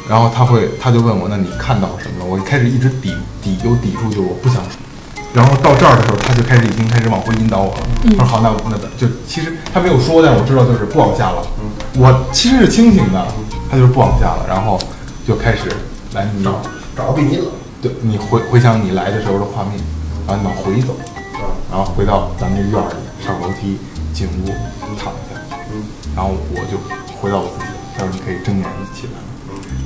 [0.08, 2.24] 然后他会，他就问我，那你看到什么了？
[2.24, 4.72] 我一开始一直抵抵有抵触，就是我不想说。
[5.32, 7.80] 然后到这儿的时候，他就开始已经开始往回引导我了。
[8.16, 11.42] 他说好，那那就其实他没有说，但是我知道就是不往下了。
[11.96, 13.26] 我其实是清醒的，
[13.70, 14.78] 他就是不往下了，然后
[15.26, 15.72] 就开始
[16.12, 16.60] 来你找
[16.94, 17.46] 找比你冷，
[17.82, 19.72] 对你回回想你来的时候的画面，
[20.28, 20.94] 然后你往回走，
[21.70, 23.78] 然后回到咱们这院儿里，上楼梯
[24.12, 24.46] 进屋
[24.94, 25.40] 躺下，
[26.14, 26.78] 然后我就
[27.20, 27.78] 回到我自己了。
[27.96, 29.33] 他说你可以睁眼起来了，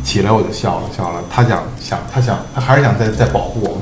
[0.08, 1.22] 起来我就笑了笑了。
[1.28, 3.78] 他想想他想他还是想再再保护我。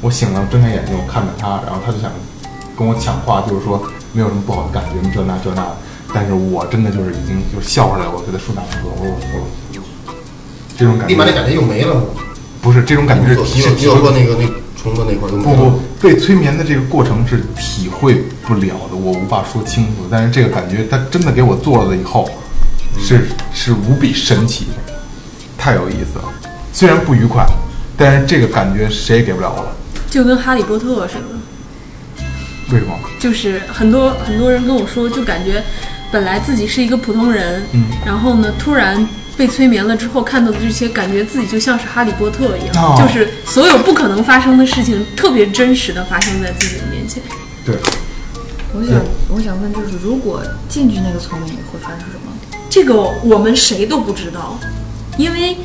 [0.00, 2.12] 我醒了，睁开眼睛，我看着他，然后他就想
[2.78, 5.76] 跟我抢话，就是说没有什么不好的感觉，这那这那的。
[6.14, 9.44] 但是我真的就是已经就笑出来，我给他说大哥，我说我服了。
[10.78, 12.00] 这种感觉立马那感觉又没了。
[12.62, 14.46] 不是这种感觉是你有你体是体会那个那
[14.80, 20.06] 虫子那块儿又没不不。，被催眠的这个过程是体会不了的，我无法说清楚。
[20.10, 22.28] 但是这个感觉，他真的给我做了以后，
[22.98, 24.83] 是是无比神奇的，
[25.64, 26.24] 太有意思了。
[26.74, 27.42] 虽然不愉快，
[27.96, 29.72] 但是这个感觉谁也给不了我了。
[30.10, 32.20] 就跟哈利波特似的，
[32.70, 32.94] 为什么？
[33.18, 35.64] 就是很多很多人跟我说，就感觉
[36.12, 39.08] 本来自己是一个普通人，嗯然后呢，突然
[39.38, 47.22] 被催眠了之后看到的这些，感觉自己就像是哈利波特一样，哦就是所有不可能发生的事情特别真实的发生在自己的面前。
[47.64, 47.74] 对，
[48.74, 49.00] 我想
[49.30, 52.58] 我想问，就是如果进去那个丛林里会发生什么？
[52.68, 54.58] 这个我们谁都不知道，
[55.16, 55.56] 因为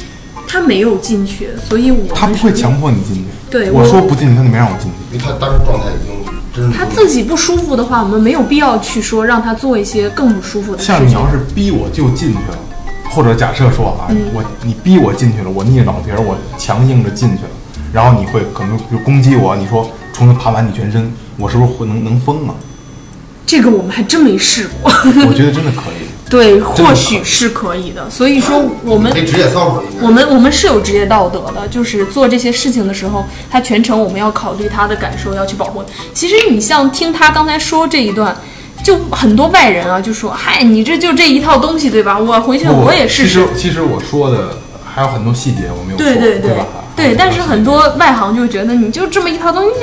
[0.48, 3.24] 他没有进去，所以我们他不会强迫你进去。
[3.50, 4.98] 对我我说不进去，他就没让我进去。
[5.12, 10.96] 因为他当时状态已经真是他自己不舒服的话，我们没有必要去说让他做一些更不舒服的事情。
[10.96, 12.58] 像你要是逼我就进去了，
[13.10, 17.50] 或者假设说啊，嗯我你逼我进去了，我捏着脑皮儿，我强硬着进去了，
[17.92, 22.54] 然后你会可能就攻击我，你说重新爬满你全身，我是不是会能能疯啊？
[23.46, 24.92] 这个我们还真没试过，
[25.28, 26.09] 我觉得真的可以。
[26.30, 28.08] 对，或许是可以的。
[28.10, 30.06] 所以说我们没职业操守应该。
[30.06, 35.84] 我们我们是有职业道德的，就是做这些事情的时候，他全程我们要考虑他的感受，要去保护。
[36.14, 38.36] 其实你像听他刚才说这一段，
[38.84, 42.20] 就很多外人啊就说，嗨，你这就这一套东西对吧？
[42.20, 43.70] 我回去我也试试其实。
[43.70, 46.66] 其实我说的还有很多细节我没有说，对对对吧？
[46.96, 49.80] 对，但是很多外行就觉得你就这么一套东西，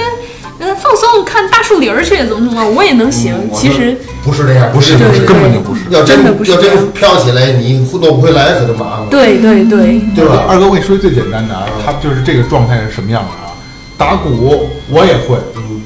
[0.58, 3.34] 呃，放松看大树林儿去，怎么怎么，我也能行。
[3.34, 5.82] 嗯其实不是这样，不是不是对对根本就不是。
[5.90, 9.06] 要真的不是要真飘起来，你弄不回来可就麻烦了。
[9.10, 10.44] 对对对，对吧？
[10.48, 13.52] 二哥，我跟你说最简单的啊，他就是这个状态是什么样的啊？
[13.98, 15.82] 打鼓我也会，嗯，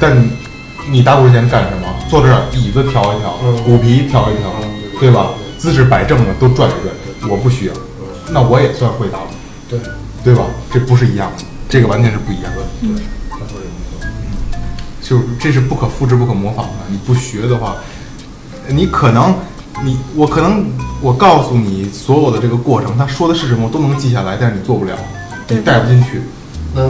[0.00, 0.30] 但你
[0.90, 1.88] 你打鼓之前干什么？
[2.08, 4.68] 坐这儿椅子调一调，嗯鼓皮调一调，嗯
[5.00, 5.30] 对吧？
[5.58, 7.72] 姿势摆正了都转一转，我不需要，
[8.30, 9.26] 那我也算会打鼓，
[9.68, 9.80] 对，
[10.24, 10.44] 对吧？
[10.72, 12.62] 这不是一样的，这个完全是不一样的。
[12.80, 13.17] 他说这没错。
[15.08, 16.72] 就是这是不可复制、不可模仿的。
[16.90, 17.76] 你不学的话，
[18.68, 19.34] 你可能
[19.82, 20.66] 你我可能
[21.00, 24.92] 我告诉你所有的这个过程，他说的是什么我都能记下来，但是你做不了，
[25.48, 26.20] 你带不进去。
[26.74, 26.82] 那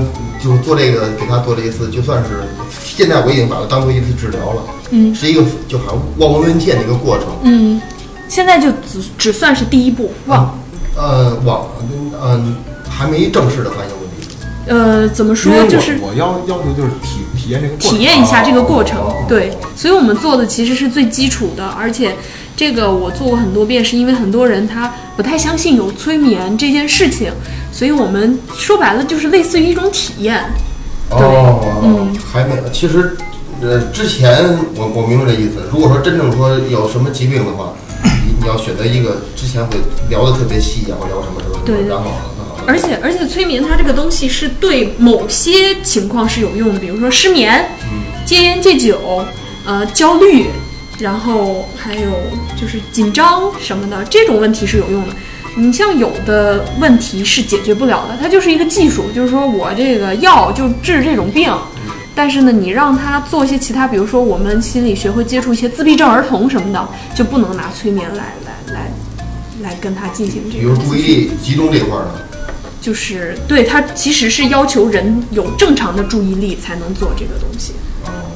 [0.43, 2.41] 就做这个，给他做这一次，就算是
[2.83, 7.29] 现在我已经把它当做一次治疗了，嗯是一个就好像望闻问切的一个过程。
[7.43, 7.81] 嗯，
[8.29, 10.59] 现在就只只算是第一步，忘。
[10.97, 11.64] 呃，望
[12.21, 12.57] 嗯、
[12.91, 13.97] 还没正式的发现问题。
[14.69, 22.14] 呃，怎么说就是我要要求就是体体验这个体验一下这个过程，对，所以我们做的其实是最基础的，而且
[22.57, 27.33] 这个我做过很多遍，是因为很多人他不太相信有催眠这件事情，
[27.73, 30.45] 所以我们说白了就是类似于一种体验，
[31.11, 32.69] 哦，嗯，还没有。
[32.71, 33.16] 其实，
[33.62, 35.62] 呃，之前我我明白这意思。
[35.73, 37.73] 如果说真正说有什么疾病的话，
[38.05, 39.79] 你你要选择一个之前会
[40.11, 42.05] 聊的特别细，然后聊什么什么什么，对对然后
[42.37, 42.38] 然后
[42.69, 47.66] 而且而且催眠它这个东西是对某些情况是有用的，比如说失眠、
[48.27, 49.25] 戒烟戒酒、
[49.64, 50.49] 呃焦虑，
[50.99, 52.11] 然后还有
[52.61, 55.14] 就是紧张什么的这种问题是有用的。
[55.57, 61.51] 你像有的问题是解决不了的，它就是一个技术，就是说我这个药就治这种病，
[62.14, 68.93] 但是呢，你让他做一些其他，比如说我们心理学会接触一些自闭症儿童什么的，就不能拿催眠来来来
[69.62, 72.21] 来跟他进行这个比如注意力集中这块儿呢，
[72.89, 77.74] 就是对它其实是要求人有正常的注意力才能做这个东西。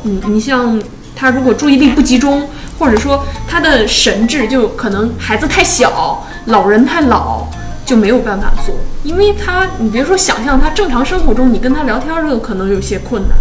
[0.04, 0.78] 嗯，你像
[1.16, 2.46] 他如果注意力不集中，
[2.78, 7.46] 或者说他的神智就可能孩子太小，老人太老，
[7.86, 8.74] 就没有办法做，
[9.04, 13.38] 因为他你别说想象他正常生活中你跟他聊天儿都可能有些困难。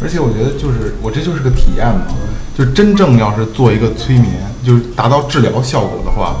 [0.00, 2.06] 而且我觉得就是我这就是个体验嘛，
[2.56, 4.32] 就真正要是做一个催眠，
[4.64, 6.36] 就是达到治疗效果的话，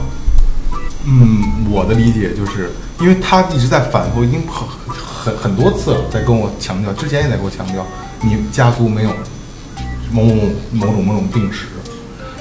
[1.04, 7.84] 嗯，我的理解就是，因为他一直在反复，已经很很很多次了，在跟我强调，之前也在跟我强调，
[8.22, 9.10] 你家族没有
[10.10, 10.34] 某某
[10.72, 11.66] 某种某种病史，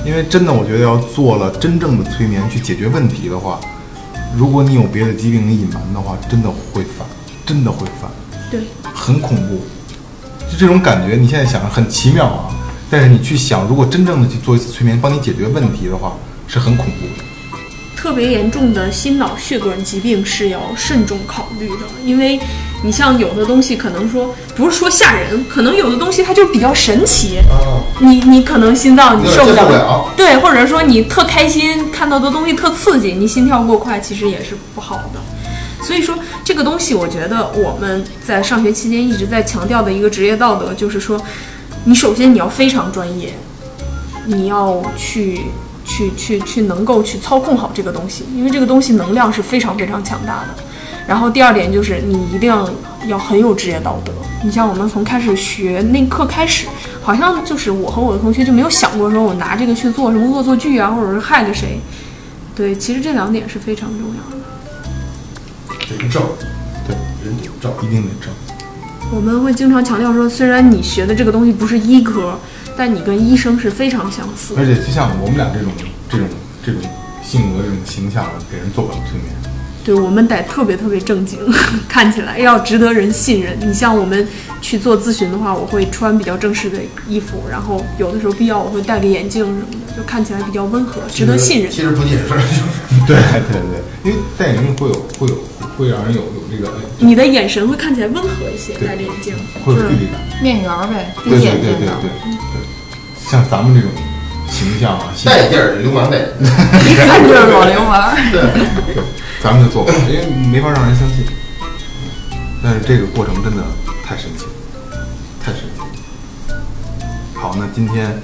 [0.05, 3.59] 因为真的我觉得要做了真正的催眠去解决问题的话，
[4.37, 7.05] 如果你有别的疾病你隐瞒的话，真的会犯，
[7.45, 8.09] 真的会犯。
[8.49, 8.61] 对，
[8.93, 9.59] 很恐怖。
[10.49, 12.47] 就这种感觉，你现在想很奇妙啊，
[12.89, 16.13] 但是你去想，如果真正的去做一次催眠，帮你解决问题的话，
[16.47, 17.24] 是很恐怖的。
[17.95, 22.39] 特别严重的心脑血管疾病是要慎重考虑的，因为
[22.83, 35.19] 你像有的东西可能说不是说吓人，可能有的东西它就比较神奇，啊，你你可能心脏你受不了，接受不了对，或者说你特开心看到的东西特刺激，你心跳过快，其实也是不好的。
[35.83, 41.19] 所以说这个东西，我觉得我们在上学期间一直在强调的一个职业道德，就是说，
[41.83, 43.33] 你首先你要非常专业，
[44.25, 45.41] 你要去
[45.95, 50.63] 去去去能够去操控好这个东西，因为这个东西能量是非常非常强大的。
[51.07, 52.69] 然后第二点就是你一定要
[53.07, 54.11] 要很有职业道德。
[54.43, 56.67] 你像我们从开始学那课开始，
[57.01, 61.79] 好像就是我和我的同学就没有想过说我拿这个去做什么恶作剧啊，或者是害了谁。
[62.53, 64.43] 对，其实这两点是非常重要的。
[65.87, 66.21] 得正，
[66.85, 67.71] 对，人得正。
[67.83, 68.33] 一定得正。
[69.13, 72.37] 我们会经常强调说，虽然你学的这个东西不是医科，
[72.77, 74.53] 但你跟医生是非常相似。
[74.57, 75.71] 而且就像我们俩这种
[76.09, 76.27] 这种
[76.65, 76.81] 这种
[77.23, 79.33] 性格这种形象给人做不了催眠。
[79.83, 81.39] 对我们得特别特别正经，
[81.87, 83.55] 看起来要值得人信任。
[83.61, 84.27] 你像我们
[84.59, 91.71] 去做咨询的话，我会穿比较正式的衣服，然后有的时候必要我会戴个眼镜什么的，就看起来比较温和，值得信任。
[91.71, 92.41] 其实不解释，就是
[93.05, 95.37] 对对对，因为戴眼镜会有会有
[95.77, 99.35] 会让人有有这个哎你的眼神会看起来温和一些，戴着眼镜。
[99.63, 100.19] 会有距离感。
[100.41, 101.77] 面缘儿呗，对眼睛的。
[101.77, 102.24] 对对对对，
[103.29, 103.89] 像咱们这种
[104.47, 106.17] 形象啊，带劲儿，流氓带。
[106.85, 108.15] 一看就是老流氓。
[108.31, 108.41] 对，
[109.41, 111.25] 咱们就做不到，因为没法让人相信。
[112.63, 113.63] 但是这个过程真的
[114.05, 114.51] 太神奇了，
[115.43, 116.57] 太神奇了。
[117.33, 118.15] 好，那今天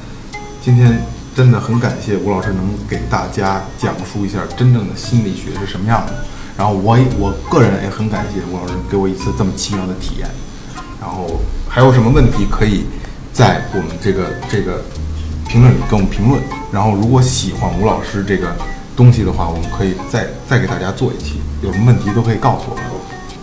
[0.62, 1.04] 今天
[1.36, 6.14] 真的很感谢吴老师能给大家讲述一下真正的心理学是什么样的。
[6.58, 10.28] 然后我也我个人也很感谢吴老师给我一次这么奇妙的体验。
[11.00, 12.86] 然后还有什么问题可以
[13.34, 14.82] 在我们这个这个
[15.48, 16.42] 评论里给我们评论。
[16.72, 18.56] 然后如果喜欢吴老师这个
[18.96, 22.86] 东西的话，我们可以再再给大家做一期，有什么问题都可以告诉我们。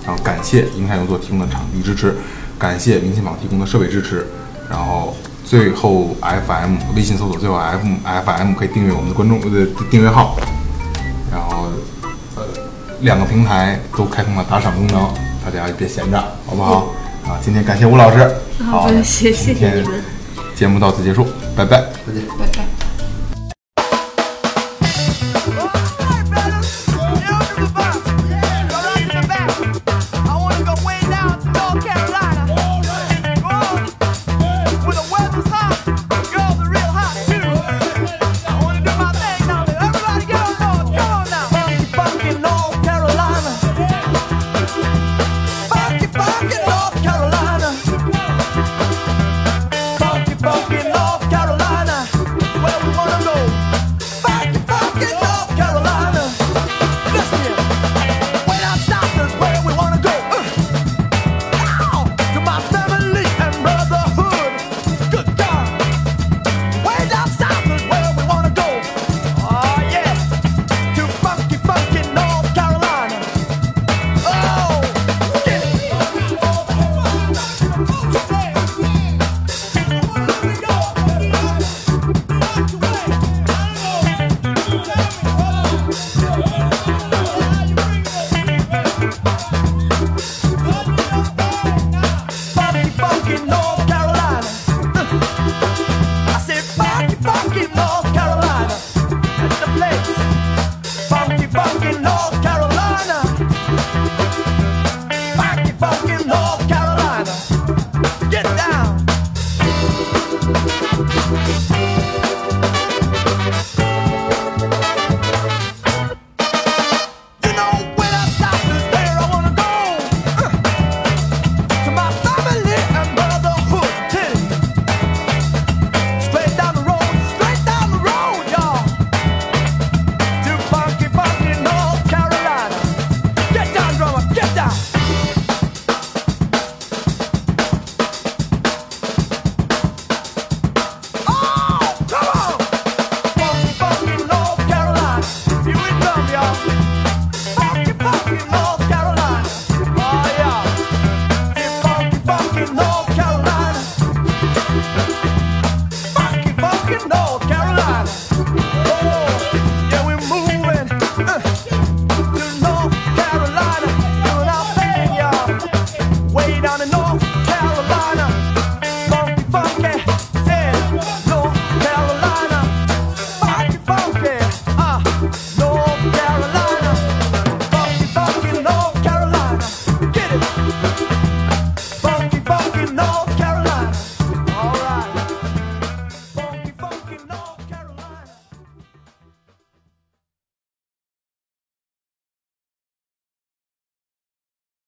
[0.07, 2.16] 然后感谢银泰游作提供的场地支持，
[2.59, 4.26] 感谢明信坊提供的设备支持。
[4.70, 5.14] 然后
[5.45, 10.36] 最后 FM 微信搜索最后 FM FM 可以订阅我们的观众呃订阅号。
[11.30, 11.66] 然后
[12.36, 12.43] 呃
[13.01, 15.12] 两个平台都开通了打赏功能，
[15.45, 16.89] 大家别闲着，好不好？
[17.26, 18.30] 啊，今天感谢吴老师，
[18.64, 20.02] 好，谢谢谢今天你们。
[20.54, 21.84] 节目到此结束，拜拜。
[22.06, 22.22] 再见。
[22.38, 22.78] 拜拜。